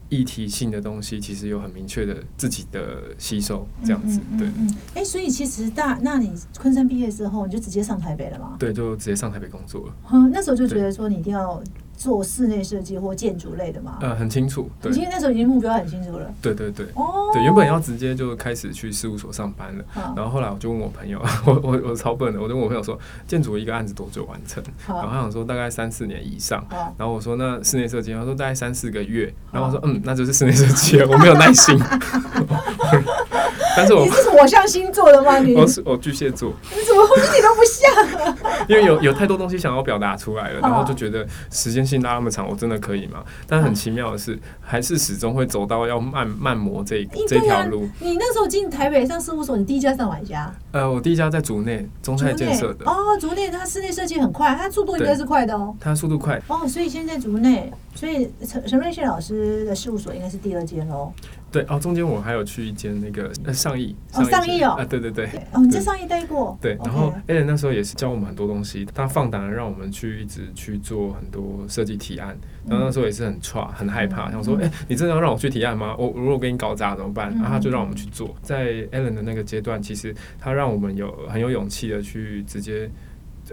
[0.09, 8.55] 议题性的东西，其实有很明确的自己的吸收，这样子，对嗯，嗯，哎，所以其实大，那你昆山毕业之后，你就直接上台北了吗？
[8.57, 9.93] 对，就直接上台北工作了。
[10.03, 11.61] 哼，那时候就觉得说你一定要
[11.99, 13.97] 做室内设计或建筑类的吗。
[13.99, 16.33] 呃，很清楚，对你，今天那时候已经目标很清楚了。
[16.41, 16.85] 对对对。
[16.95, 24.63] 哦，对，原本要直接就开始去事务所上班了，好然后后来我就问我朋友， 我我我超笨的，我就问我朋友说，建筑一个案子多久完成？
[24.87, 26.65] 然后他想说大概三四年以上。
[26.69, 29.33] 好，然后我说那室内设计，他说大概三四个月。
[29.51, 31.77] 然后我说嗯，那就是室内设计了，我没有耐心。
[33.77, 35.39] 但是我你是火象星座的吗？
[35.39, 38.65] 你我是我巨蟹座，你怎么一点都不像？
[38.67, 43.23] 因为有有太多东西想要表达出来了，然后哦就觉得时间性拉那么长，我真的可以吗？
[43.47, 47.87] 但很奇妙的是，还是始终会走到要慢慢磨这一这条路。
[47.99, 50.51] 你那时候进台北上事务所，你第一家上哪一家？
[50.71, 55.75] 呃，我第一家在竹内中泰建设的，哦，竹内它室内设计很快，它速度应该是快的哦。
[55.79, 61.11] 它速度快，哦，所以现在竹内，所以陈陈瑞宪老师的事务所应该是第二间喽。
[61.51, 65.27] 对哦，中间我还有去一间那个呃上亿，哦上亿哦啊，对对对。
[65.27, 66.57] 对，哦，你在上亿待过。
[66.61, 75.95] 对然后 l n 那时候也是教我们很多东西，他放胆的让我们去一直去做很多设计提案，然后那时候也是很差很害怕，嗯想说，哎、你真的要让我去提案吗？
[75.97, 77.33] 我我如果给你搞砸怎么办？
[77.33, 78.35] 嗯然后他就让我们去做。
[78.41, 82.89] 在 Allen 的那个阶段，其实他让我们有很有勇气的去直接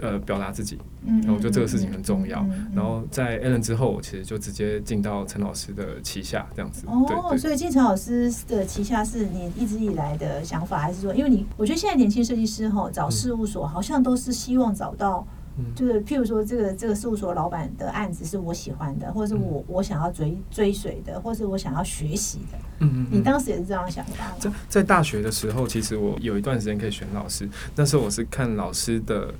[0.01, 6.85] 呃表达自己，嗯，然后我觉得这个事情很重要然后在 Allen 之后，我其实就直接进到陈老师的旗下这样子。
[6.87, 15.25] 哦，所以进陈老师的旗下是你一直以来的想法，还是说，因为你我觉得现在年轻设计师哈找事务所好像都是希望找到，
[15.57, 22.57] 嗯就是譬如说这个这个事务所老板的案子是我喜欢的，或者是我我想要追追随的，或是我想要学习的。
[22.79, 24.55] 嗯嗯你当时也是这样想法在吗？
[24.69, 29.33] 在大学的时候，其实我有一段时间可以选老师，那时候我是看老师的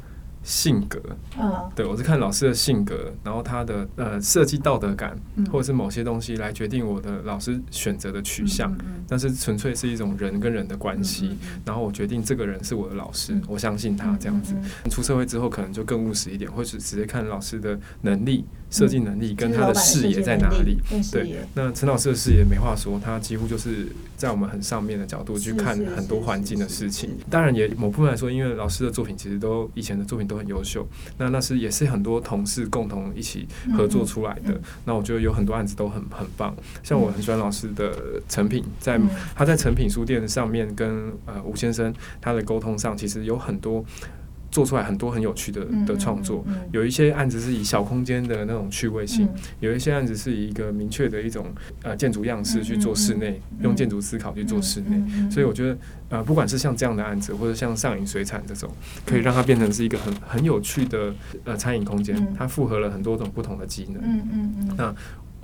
[0.47, 1.01] 性格，
[1.37, 1.69] 嗯。
[1.75, 5.45] 对我是看老师的性格，然后他的呃设计道德感，嗯。
[5.47, 8.73] 或者是某些东西来决定我的老师选择的取向。
[9.09, 14.55] 但是纯粹是一种人跟人的关系，然后我决定这个人是我的老师，嗯我相信他这样子。
[14.89, 20.77] 出社会之后，可能就更务实一点，或是直接看老师的能力、设计能力跟他的视野在哪里。
[21.11, 27.11] 对那陈老师的视野没话说，他几乎就是在我们很上面的角度去看很多环境的事情。
[27.29, 34.59] 当然也某部分来说，因为老师的作品其实都以前的作品都很优秀，那那是也是很多同事共同一起合作出来的。
[34.85, 43.83] 那我觉得有很多案子都很很棒，像我很喜欢老师的成品，在嗯他在成品书店上面跟呃吴先生他的沟通上，其实有很多
[44.57, 46.43] 做出来很多很有趣的嗯的创作。
[46.71, 51.45] 有一些案子是以小空间的那种趣味性，嗯有一些案子是以一个明确的一种
[51.83, 54.99] 呃建筑样式去做室内，用建筑思考去做室内。
[55.29, 55.77] 所以我觉得，
[56.09, 58.67] 呃，不管是像这样的案子，或者像上影水产这种，
[59.05, 64.01] 可以让它变成是一个很很有趣的呃餐饮空间嗯，它复合了很多种不同的技能。
[64.03, 64.95] 嗯嗯嗯那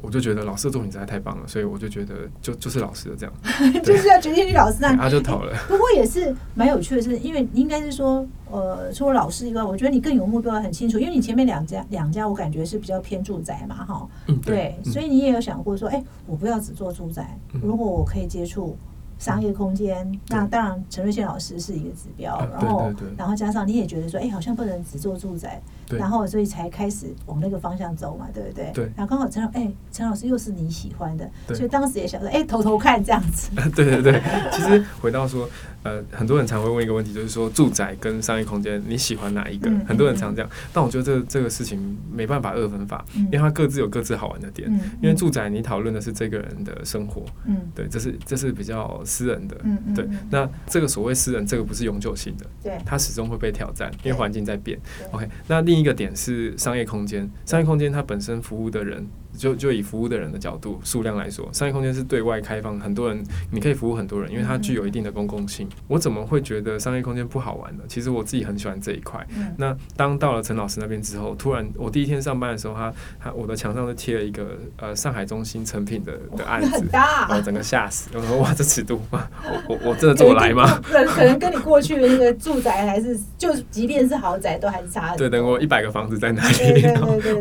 [0.03, 4.93] 我就觉得老师的作品实在太棒了，所以我就觉得就就是老师的这样， 嗯，就是要决定你老师啊。
[4.99, 5.53] 他就投了。
[5.67, 10.99] 不过也是蛮有趣的是，因为应该是说，呃，除了老师以外，我觉得你更有目标很清楚。
[10.99, 18.75] 因为你前面两家两家，我感觉是比较偏住宅嘛，哈，嗯，对，嗯所以你也有想过说，哎、我不要只做住宅，嗯如果我可以接触
[19.17, 28.71] 商业空间，那当然陈瑞宪老师是一个指标，然后然后加上你也觉得说，哎，好像不能只做住宅，然后所以才开始往那个方向走嘛，对不对？
[28.73, 28.85] 对。
[28.95, 33.49] 然后刚好陈老哎陈老师又是你喜欢的，所以当时也想说，哎，偷偷看这样子。
[33.75, 35.49] 对对对，其实回到说，
[35.83, 39.71] 呃，很多人常会问一个问题，就是说住宅跟商业空间你喜欢哪一个？
[39.87, 44.69] 很多人常这样，但我觉得这这个事情没办法二分法，因为它各自有各自好玩的点。
[45.01, 50.07] 因为住宅你讨论的是这个人的生活，嗯，对，这是这是比较私人的，嗯嗯，对。
[50.29, 54.79] 那这个所谓私人，这个不是永久性的，对，它始终会被挑战，因为环境在变。
[55.11, 59.07] OK，那另另一个点是商业空间，商业空间它本身服务的人。
[59.37, 65.67] 就就以服务的人的角度数量来说，商业空间是对外开放，很多人你可以服务很多人，因为它具有一定的公共性。
[65.87, 67.83] 我怎么会觉得商业空间不好玩呢？
[67.87, 69.25] 其实我自己很喜欢这一块。
[69.57, 79.19] 那当到了陈老师那边之后，突然我第一天上班的时候，他他我的墙上就贴了一个呃上海中心成品的的案子，然后整个吓死，我说哇这尺度，我
[79.67, 80.79] 我我真的做来吗？
[81.07, 85.15] 可能跟你过去的那个住宅还是就即便是豪宅都还是差。
[85.15, 86.85] 对，等我一百个房子在哪里？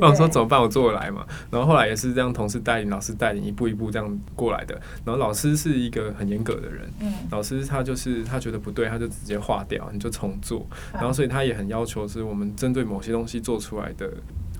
[0.00, 0.58] 我想说怎么办？
[0.58, 1.26] 我做得来嘛？
[1.50, 1.81] 然后后来。
[1.86, 4.74] 也是这样，同事带领，老师带领，一步一步这样过来的。
[5.04, 10.66] 然后老师是一个很严格的人，嗯，老师他就是他觉得不对，他就直接划掉，你就重做。
[10.92, 14.12] 然后所以他也很要求，是我们针对某些东西做出来的。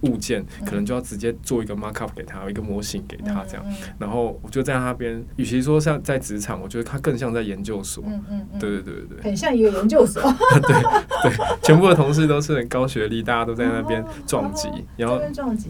[0.03, 3.65] 物件可能就要直接做一个 markup 给他，一个模型给他这样，
[3.99, 8.03] 然后我就在那边，与其说像在职场，我觉得他更像在研究所。
[8.07, 10.23] 嗯嗯嗯，对对对对对，很像一个研究所。
[10.62, 15.21] 对对，全部的同事都是很高学历，大家都在那边撞击，然后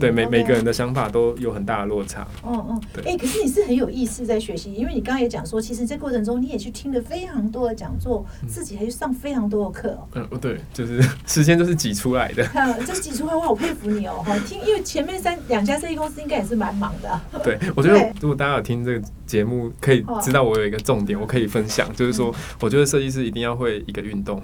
[0.01, 2.27] 对每每个人的想法都有很大的落差。
[2.45, 3.13] 嗯嗯，对。
[3.13, 9.99] 哎，可是你是很有意思在学习，因为你刚刚也讲说，其实这过程中你也去听了非常多的讲座，自己还去上非常多的课。
[10.15, 12.43] 嗯，对，就是 时间都是挤出来的。
[12.87, 15.03] 这挤出来，我好佩服你哦，哈，听，因为前。
[15.03, 17.21] 面三两家设计公司应该也是蛮忙的。
[17.43, 24.41] 对，我觉得如果大家有听这个节目，可以知道我有一个重点，我可以分享，就是说，我觉得设计师一定要会一个运动，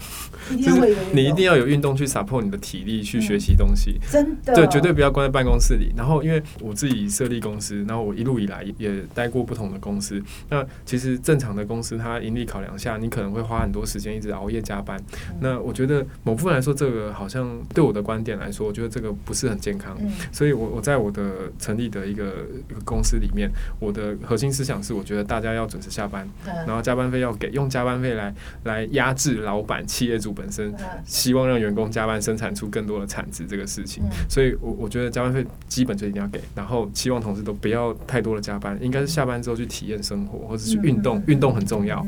[0.50, 4.00] 就是你一定要有运动去 support 你的体力去学习东西。
[4.10, 5.92] 真的，对，绝对不要关在办公室里。
[5.96, 10.20] 然后，因为我自己设立公司，然后我一路以来也待过不同的公司。
[10.50, 15.00] 那其实正常的公司，它盈利考量下，你可能会花很多时间一直熬夜加班。
[15.40, 19.96] 那我觉得某部分来说，这个好像对我的观点来说，我觉得这个不是很健康。
[20.32, 20.48] 所以。
[20.48, 26.26] 所以，我我在我的成立的一个一个公司里面，我的核心思想是，我觉得大家要准时下班，
[26.66, 34.02] 然后加班费要给，用加班费来来压制老板、企业主本身，希望让员工加班生产出更多的产值这个事情。
[34.26, 42.02] 所以，我我觉得加班费基本就一定要给，然后希望同事都不要太多的加班，应该是下班之后去体验生活或者去运动，运动很重要。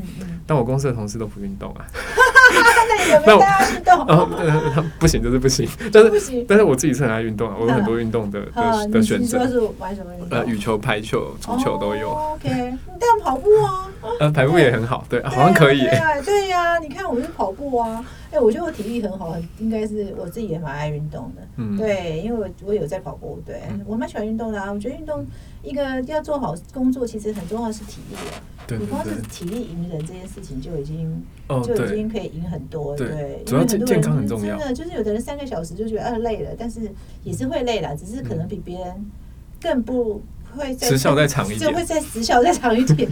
[0.47, 1.85] 但我公司的同事都不运动啊。
[2.53, 3.99] 那 有没有大家运动？
[4.07, 5.67] 哦，不行，就是不行。
[5.91, 9.47] 但是，但是我自己是很爱运动啊，我有很多运动的的的选择。
[9.47, 10.39] 是玩什么运动？
[10.39, 12.09] 呃，羽球、排球、足球都有。
[12.11, 13.87] OK，你带跑步啊？
[14.19, 15.81] 呃，跑步也很好，对，好像可以。
[16.25, 18.03] 对呀，你看我是跑步啊。
[18.31, 21.41] 哎，我觉得我体力很好，应该是我自己也蛮爱运动的。
[21.57, 24.71] 嗯，对，因为我我有在跑步，对我蛮喜欢运动的啊。
[24.71, 25.25] 我觉得运动
[25.61, 28.39] 一个要做好工作，其实很重要是体力啊。
[28.65, 31.21] 对，你光是体力赢人这件事情就已经
[31.61, 32.95] 就已经可以赢很多。
[32.95, 34.57] 对，主要健健康很重要。
[34.57, 36.89] 真的，就是有的人三个小时就觉得啊累了，但是
[37.25, 39.11] 也是会累了，只是可能比别人
[39.59, 40.21] 更不
[40.55, 43.09] 会时效再长一点，就会在时效再长一点。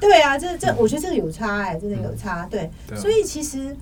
[0.00, 2.46] 对啊，这这我觉得这个有差哎，真的有差。
[2.50, 3.76] 对，所以其实。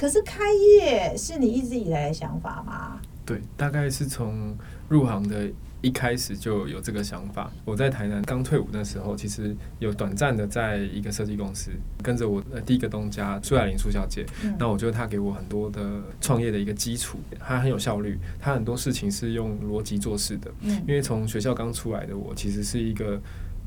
[0.00, 2.98] 可是开业是你一直以来的想法吗？
[3.26, 4.56] 对，大概是从
[4.88, 5.46] 入行的
[5.82, 7.52] 一开始就有这个想法。
[7.66, 11.70] 我在台南刚退伍的时候，其实有短暂的在一个设计公司
[12.02, 14.24] 跟着我第一个东家苏雅玲苏小姐。
[14.58, 20.50] 那我觉得她给我很多的创业的一个基础，她很有效率，她很多事情是用逻辑做事的。
[20.62, 23.20] 嗯，因为从学校刚出来的我，其实是一个。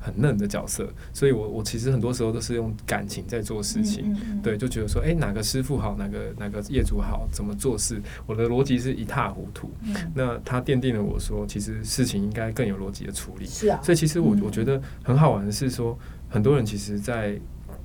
[0.03, 4.13] 很嫩的角色，所以我我其实很多时候都是用感情在做事情，
[4.43, 9.71] 对，就觉得说，哎，哪个师傅好，哪个哪个业主好，怎么做事，我的逻辑是一塌糊涂。
[10.13, 13.45] 那他奠定了我说，其实事情应该更有逻辑的处理。
[13.45, 17.39] 是啊，所以其实我我觉得很好玩的是说，很多人其实，在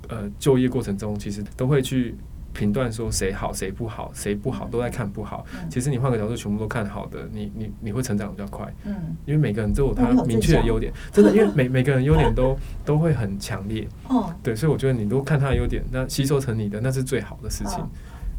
[0.08, 2.16] 呃就业过程中，其实都会去。
[2.58, 5.46] 评断说谁好谁不好，谁不好都在看不好。
[5.70, 8.66] 其实你换个角度，全部都看好的，你你你会成长比较快。
[8.84, 13.86] 嗯，因为每个人都有他明确的优点，真的，因为每每个人优点都都会很强烈。
[14.08, 17.78] 哦，对，所以我觉得你都看他的优点，那吸收成你的，那是最好的事情。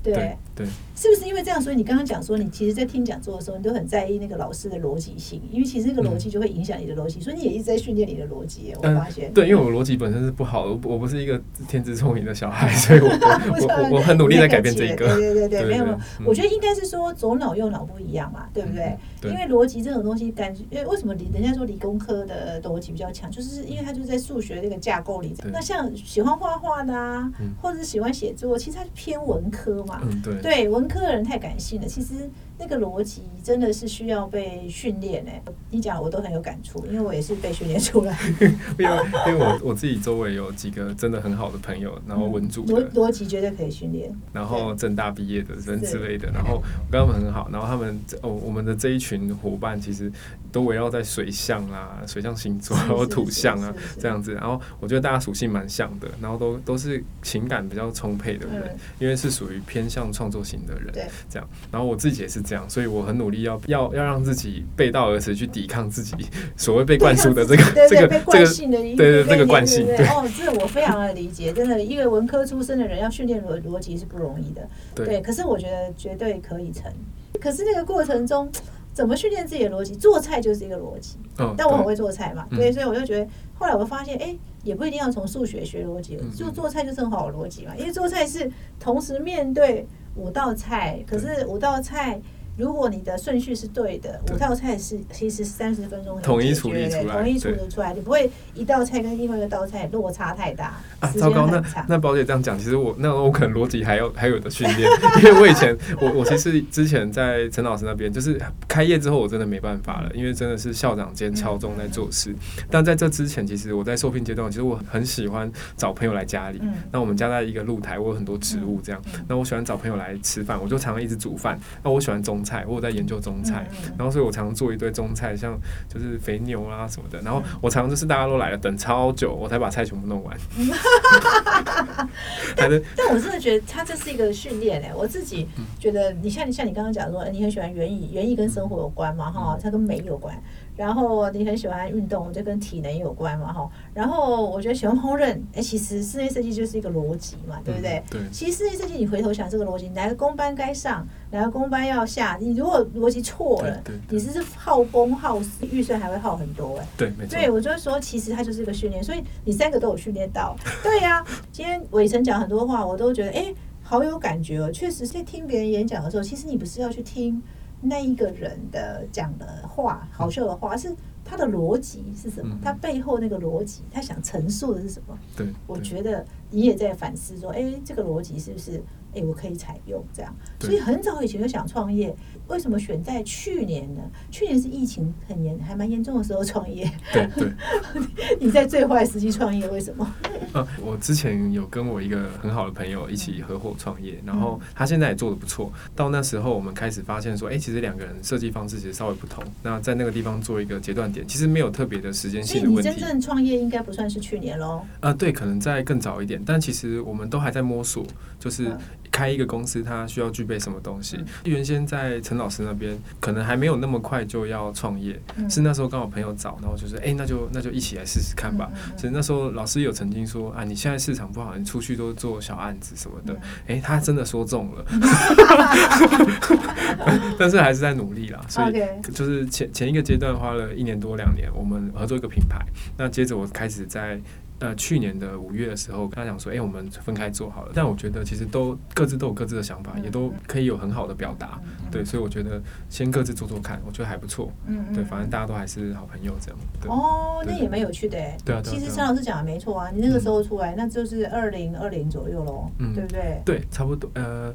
[0.01, 8.73] 对对，是不是因为这样，所以你刚刚讲说，你其实，在听讲座的时候，你都很在意那个老师的逻辑性，因为其实那个逻辑就会影响你的逻辑，所以你也一直在训练你的逻辑。
[8.77, 15.15] 我发现，对，因为我逻辑本身是不好的，我我不是一个天资聪明的小孩，所以我我我 我很努力在改变这个。
[15.15, 18.97] 对对对对，没有没有，我觉得应该是说左脑右脑不一样嘛，对不对？
[19.23, 25.35] 因为逻辑这种东西，感觉，因为为什么理人家说理工科的逻辑比较强，就是因为他就是在数学那个架构里。
[25.51, 27.29] 那像喜欢画画的啊，
[27.61, 30.01] 或者是喜欢写作，其实他是偏文科嘛。
[30.03, 30.35] 嗯，对。
[30.41, 32.29] 对，文科的人太感性了，其实。
[32.61, 35.41] 那个逻辑真的是需要被训练诶，
[35.71, 38.19] 你讲我都很有感触，因为我也是被训练出来。
[38.77, 38.97] 因为
[39.27, 50.11] 因为我我自己周围有几个真的很好的朋友，然后文组逻逻辑绝对可以训练，然后正大毕业的人之类的，然后我跟他们很好，然后他们哦我们的这一群伙伴其实
[50.51, 62.43] 都围绕在水象啊、水象星座，然后土象啊这样子，然后我觉得大家属性蛮像的，然后都都是情感比较充沛的人，因为是属于偏向创作型的人，对，这样，然后我自己也是。
[62.49, 66.15] 这样，所以我很努力，要要要让自己背道而驰，去抵抗自己
[66.57, 69.85] 所谓被灌输的这个这个这个性的对对这个惯性。
[69.85, 74.67] 哦，这我非常的理解，真的，一个文科出身的人要训练逻逻辑是不容易的。
[74.95, 76.91] 对，可是我觉得绝对可以成。
[77.39, 78.49] 可是那个过程中，
[78.93, 79.93] 怎么训练自己的逻辑？
[79.95, 81.17] 做菜就是一个逻辑。
[81.37, 81.53] 嗯。
[81.55, 87.75] 但我很会做菜嘛，对，所以我就觉得，后来我发现，哎，也不一定要从数学学逻辑，就做菜就是很好的逻辑嘛。
[87.77, 89.85] 因为做菜是同时面对
[90.15, 92.19] 五道菜，可是五道菜。
[92.59, 100.73] 如果你的顺序是对的，五道菜是其实三十分钟统一处理出来，统一处理出来，你不会一道菜跟另外一个道菜落差太大。
[100.99, 101.47] 啊，糟糕！
[101.47, 104.89] 那那宝姐这样讲，其实我那我可能逻辑还要还有的训练，
[105.23, 108.37] 因为我以前我我其实之前在陈老师那边，就是
[108.67, 112.35] 开业之后我真的没办法了，因为真的是校长兼敲钟在做事。
[112.69, 116.61] 但在这之前，其实我在受聘阶段，其实我很喜欢找朋友来家里。
[116.91, 119.01] 那我们家在一个露台，我有很多植物这样。
[119.29, 121.57] 那我喜欢找朋友来吃饭，我就常常一直煮饭。
[121.81, 125.55] 那我喜欢中菜，我有在研究中菜，然后所以我常常做一堆中菜，像
[125.87, 127.21] 就是肥牛啊什么的。
[127.21, 130.35] 然后我常常就是大家都来了，等超久，我才把菜全部弄完。
[132.55, 135.47] 但但我真的觉得他这是一个训练哎，我自己
[135.79, 140.35] 觉得你像你像你刚刚讲说，你很喜欢园艺，园艺跟生活有关嘛哈，它跟美有关。
[140.79, 143.69] 然后你很喜欢运动，就跟体能有关嘛，哈。
[143.93, 148.01] 然后我觉得喜欢烹饪，哎，其实室内设计就是一个逻辑嘛，对不对？
[148.09, 148.21] 对。
[148.31, 156.87] 其实室内设计，你回头想这个逻辑，哪个工班该上，哪个工班要下，你如果逻辑错了，你是是耗工耗时，预算还会耗很多哎。
[156.95, 157.35] 对，没错。
[157.35, 160.55] 对，我就说，其实它就是一个训练，所以你三个都有训练到。
[160.81, 161.21] 对呀，
[161.51, 163.53] 今天伟成讲很多话，我都觉得哎，
[163.83, 164.71] 好有感觉哦。
[164.71, 167.43] 确实，在听别人演讲的时候，其实你不是要去听。
[167.81, 172.57] 那一个人的讲的话，好笑的话，是他的逻辑是什么？
[172.63, 175.17] 他背后那个逻辑，他想陈述的是什么？
[175.35, 178.81] 对，我觉得你也在反思说，哎，这个逻辑是不是？
[179.15, 182.15] 哎，我可以采用这样，所以很早以前就想创业。
[182.47, 184.01] 为什么选在去年呢？
[184.31, 186.89] 去年是疫情很严、还蛮严重的时候创业。
[187.13, 187.51] 对对，
[188.41, 190.15] 你在最坏时期创业，为什么？
[190.53, 195.71] 呃，我之前有跟我一个很好的朋友一起合伙创业，然后他现在也做的不错。
[195.95, 199.43] 到那时候，我们开始发现说，哎，其实两个人设计方式其实稍微不同。
[199.61, 202.89] 那在那个地方做一个阶段点，其实没有特别的时间性的问题。
[202.89, 204.81] 你真正创业应该不算是去年喽？
[205.01, 208.03] 啊，对，可能在更早一点，但其实我们都还在摸索，
[208.39, 208.75] 就是。
[209.19, 211.19] 开一个公司，他需要具备什么东西？
[211.43, 218.71] 原先在陈老师那边，可能还没有那么快就要创业，是那时候刚好朋友找，然后就是，哎，那就那就一起来试试看吧。
[218.95, 223.37] 所以那时候老师有曾经说，啊，你现在市场不好，你出去都做小案子什么的。
[223.67, 224.85] 哎，他真的说中了，
[227.37, 228.39] 但是还是在努力啦。
[228.47, 228.73] 所以
[229.13, 232.65] 就是前前一个阶段花了一年多两年，我们合作一个品牌。
[232.97, 234.17] 那接着我开始在。
[234.59, 237.71] 呃，去年的五月的时候，跟他讲说，哎，我们分开做好了。
[237.73, 244.51] 但我觉得其实都各自都有各自的想法，也都可以有很好的表达，对，所以我觉得先各自做做看，我觉得还不错。
[244.67, 246.59] 嗯对，反正大家都还是好朋友这样。
[246.87, 248.37] 哦，那也蛮有趣的哎。
[248.43, 248.61] 对啊。
[248.63, 253.41] 其实陈老师讲的没错啊，你那个时候出来，那就是二零二零左右喽，对不对？
[253.45, 254.09] 对，差不多。
[254.15, 254.53] 呃。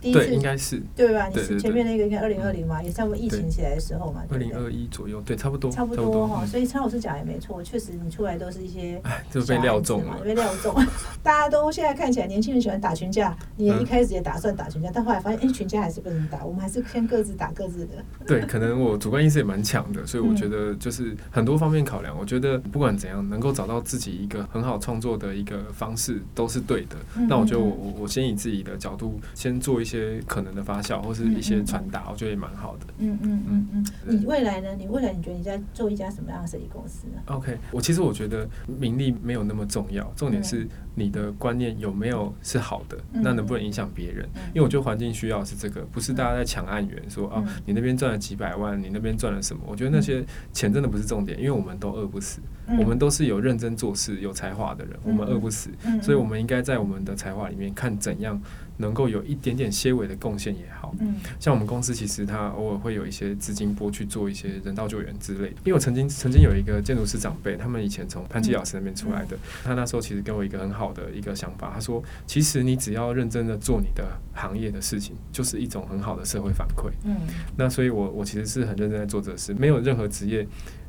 [0.00, 1.28] 对，应该是对吧？
[1.28, 4.22] 你是前面那个应该二零二零嘛，也差不多疫情起来的时候嘛。
[4.30, 5.70] 二零二一左右，对，差不多。
[5.70, 10.74] 差不多哈，所以陈老师讲也没错，确实你出来都是一些就被料中了，被料中。
[11.22, 17.94] 大家都现在看起来年轻人喜欢打群架，你也一开始也打算打群架，但后来发现，哎，群架还是不能打，我们还是先各自打各自的。
[18.26, 26.96] 对， 可能我主观意识也蛮强的，所以我觉得就是很多方面考量，我觉得不管怎样，能够找到自己一个很好创作的一个方式都是对的。
[27.28, 29.98] 那我就我我先以自己的角度先做一些。
[29.98, 32.86] 些可能的发酵或是一些传达，我觉得也蛮好的。
[32.98, 33.86] 嗯嗯嗯嗯。
[34.06, 34.68] 你未来呢？
[34.78, 44.28] 你未来你觉得你在做一家什么样的设计公司呢？OK，我其实我觉得名利没有那么重要，重点是你的观念有没有是好的，那能不能影响别人？
[44.48, 49.62] 因为我觉得环境需要是这个，不是大家在抢案源，说哦，你那边赚了几百万，你那边赚了什么？
[49.66, 50.22] 我觉得那些
[50.52, 52.40] 钱真的不是重点，因为我们都饿不死，
[52.78, 55.70] 我们都是有认真做事、有才华的人，我们饿不死，
[56.02, 58.38] 所以我们应该在我们的才华里面看怎样。
[58.78, 65.56] 能够有一点点些微的贡献也好，嗯，像我们公司其实它偶尔会有一些资金拨去做一些人道救援之类的。
[65.64, 74.04] 因为我曾经曾经有一个建筑师长辈，他们以前从潘基老师那边出来的，他那时候其实给我一个很好的一个想法，他说，其实你只要认真的做你的
[74.34, 76.90] 行业的事情，就是一种很好的社会反馈。
[77.04, 77.16] 嗯，
[77.56, 80.46] 那所以我我其实是很认真在做这事，没有任何职业。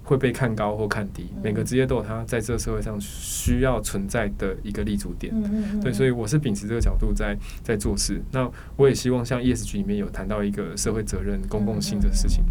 [0.10, 5.32] 会被看高或看低，每个职业都有它在这个社会上需要存在的一个立足点。
[5.84, 8.20] 对，所以我是秉持这个角度在在做事。
[8.32, 12.44] 那我也希望像 ESG 里面有谈到一个社会责任、公共性的事情。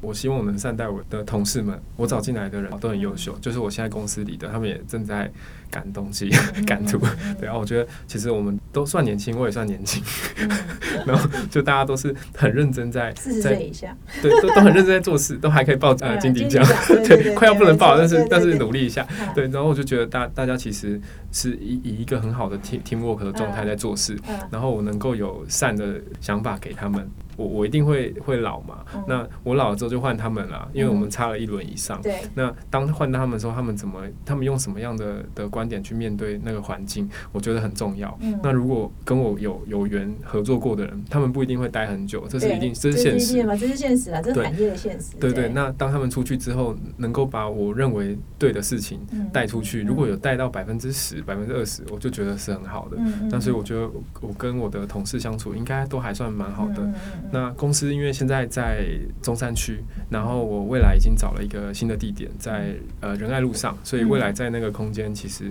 [0.00, 5.30] 我希望我能善待我的同事们，我找进来的人都很优秀，就是我现在公司里的，他们也正在
[5.74, 6.30] 赶东西、
[6.64, 7.00] 感图。
[7.40, 10.00] 对啊，我觉得其实我们都算年轻，我也算年轻，
[11.04, 16.64] 然后就大家都是很认真在四十岁以下，对，都都很认真在做事，都还可以报呃金鼎奖，
[17.04, 19.04] 对，快要不能报，但是但是努力一下，
[19.34, 21.00] 对，然后我就觉得大大家其实
[21.32, 24.16] 是以以一个很好的 team team work 的状态在做事，
[24.50, 27.10] 然后我能够有善的想法给他们。
[27.36, 28.76] 我我一定会会老嘛，
[29.08, 32.00] 那我老了之后就换他们了，因为我们差了一轮以上。
[32.00, 32.20] 对。
[32.32, 38.16] 那当换到他们的时候，他们怎么，他们用什么样的的观点去面对那个环境，我觉得很重要。
[38.20, 38.38] 嗯。
[38.42, 43.56] 那如果跟我有有缘合作过的人，他们不一定会待很久，这是一定，这是现实嘛？
[43.56, 45.16] 这是现实啊，这是产业的现实。
[45.18, 45.48] 对对。
[45.48, 49.00] 那当他们出去之后，能够把我认为对的事情
[49.32, 52.96] 带出去，如果有带到百分之十、百分之二十，我就觉得是很好的。
[52.98, 53.88] 嗯那所以我觉得
[54.20, 56.76] 我跟我的同事相处应该都还算蛮好的。
[56.78, 56.94] 嗯
[57.32, 58.84] 那公司因为现在在
[59.22, 65.43] 中山区，然后我未来已经找了一个新的地点，在呃仁爱路上，所以未来在那个空间其实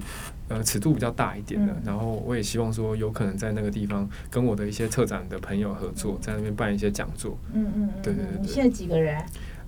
[0.49, 1.75] 呃尺度比较大一点的。
[1.85, 7.37] 然后我也希望说有可能在那个地方跟我的一些策展的朋友合作，在那边办一些讲座。
[7.53, 8.47] 嗯嗯嗯，对对对。
[8.47, 9.23] 现在几个人？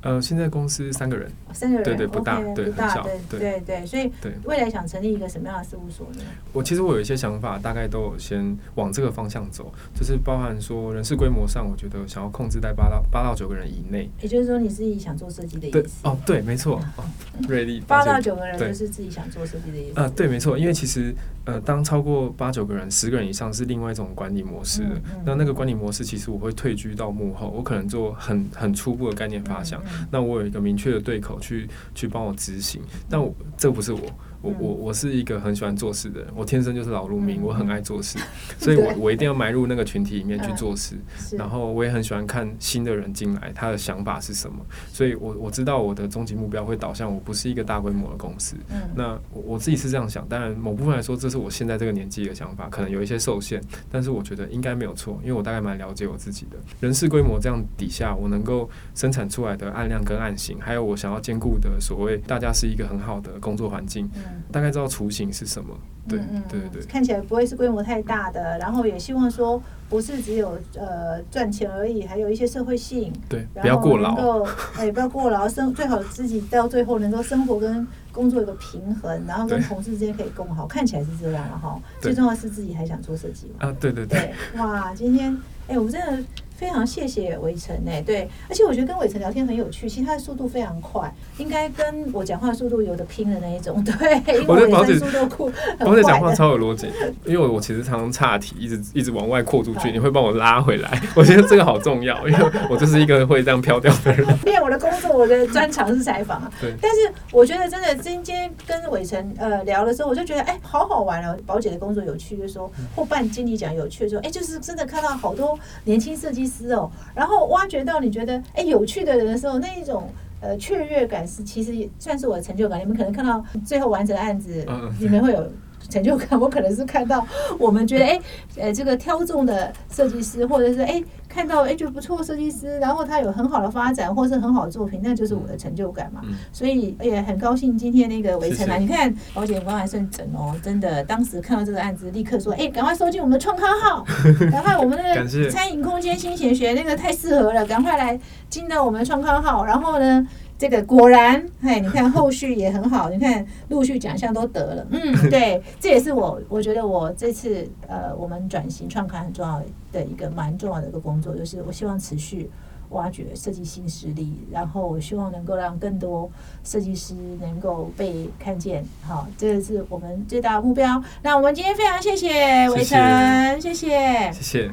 [0.05, 6.21] 呃，现在公司三个人，三个人，对对，不大，对，很小，对对对，所以对未来想成立一个什么样的事务所呢？
[6.53, 14.07] 我其实我有一些想法，大概都有先往这个方向走，就是包含说人事规模上，我觉得想要控制在八到八到九个人以内。
[14.21, 16.07] 也就是说，你自己想做设计的意思？
[16.07, 16.79] 哦，对，没错，
[17.49, 19.99] 瑞丽，八到九个人就是自己想做设计的意思。
[19.99, 21.15] 啊，对，没错，因为其实
[21.45, 25.01] 呃，当超过八九个人、十个人以上是另外一种管理模式的。
[25.25, 29.81] 那那个管理模式，其实我会退居到幕后，我可能做很很初步的概念发想。
[30.11, 30.75] 那我有一个明。
[30.75, 34.01] 明确的对口去去帮我执行，但我这不是我。
[34.45, 38.19] 我我我是一个很喜欢做事的人，我天生就是劳碌命，我很爱做事，
[38.59, 40.95] 所以我我一定要埋入那个群体里面去做事。
[41.31, 44.57] 然后我也很喜欢看新的人进来，他的想法是什么。
[44.93, 48.55] 所以我我知道我的终极目标会导向我不是一个大规模的公司。
[48.95, 53.59] 那我我自己是这样想，当然某部分来说，这是我现在这个年纪的想法，可能有一些受限，
[53.91, 56.57] 但是我觉得应该没有错，因为我大概蛮了解我自己的。
[56.79, 64.09] 人事规模这样底下，我能够生产出来的案量跟案型，还有我想要兼顾的所谓大家是一个很好的工作环境。
[64.51, 65.77] 大概知道雏形是什么，
[66.07, 66.19] 对
[66.49, 74.43] 对对，看起来不会是规模太大的，然后也希望说不是只有呃赚钱而已，还有一些社会性，对，不要过劳，
[74.77, 81.79] 哎，不要过劳，生最好自己到最后能够生活跟工作有个平衡，然后跟同事之间可以共好，看起来是这样了哈。
[81.99, 85.35] 最重要是自己还想做设计嘛，啊，对对对，哇，今天
[85.67, 86.23] 哎，我们真的。
[86.57, 94.45] 非常谢谢伟成诶，对，而且我觉得跟伟成聊天很有趣，其实他的速度非常快，应该跟我讲话速度有的拼的那一种， 对。
[94.47, 96.87] 我觉得宝姐速度酷，宝姐讲话超有逻辑，
[97.25, 104.25] 因为我其实常常岔题，一直一直往外扩出去，你会帮我拉回来， 我觉得这个好重要，因为我就是一个会这样飘掉的人。
[104.45, 106.73] 因为我的工作，我的专长是采访，对。
[106.81, 111.37] 但是我觉得真的今天跟伟成呃聊的时候，我就觉得哎，好好玩哦。
[111.45, 117.45] 宝姐的工作有趣，就说或办经理讲有趣，说哎，就是真的看到好多年轻设计师哦，然后。
[117.45, 120.09] 挖掘到你觉得哎有趣的人的时候，那一种
[120.41, 122.81] 呃雀跃感是其实也算是我的成就感。
[122.81, 124.65] 你们可能看到最后完成的案子，
[124.99, 125.47] 你们会有。
[125.89, 127.25] 成就感，我可能是看到
[127.57, 128.21] 我们觉得哎，
[128.57, 136.21] 呃，这个挑中的设计师，或者是哎看到哎就不错设计师，然后他有很好的发展，或是很好的作品，那就是我的成就感嘛。
[136.51, 144.05] 所以也很高兴今天那个围城啊，你看保险官还算整哦，真的，当时看到这个案子，立刻说哎，赶快收进我们的创刊号，
[144.51, 148.19] 赶快我们那个餐饮空间新鲜学那个太适合了，赶快来
[148.49, 150.25] 进到我们的创刊号，然后呢。
[150.57, 162.49] 这个果然，嘿，你看后续也很好，你看陆续奖项都得了，嗯， 对，这也是我我觉得我这次呃，我们转型创刊很重要的一个蛮重要的一个工作，就是我希望持续
[162.91, 166.31] 挖掘设计新势力，然后我希望能够让更多
[166.63, 171.03] 设计师能够被看见，好，这个是我们最大的目标。
[171.21, 174.71] 那我们今天非常谢谢伟成，谢谢，谢谢。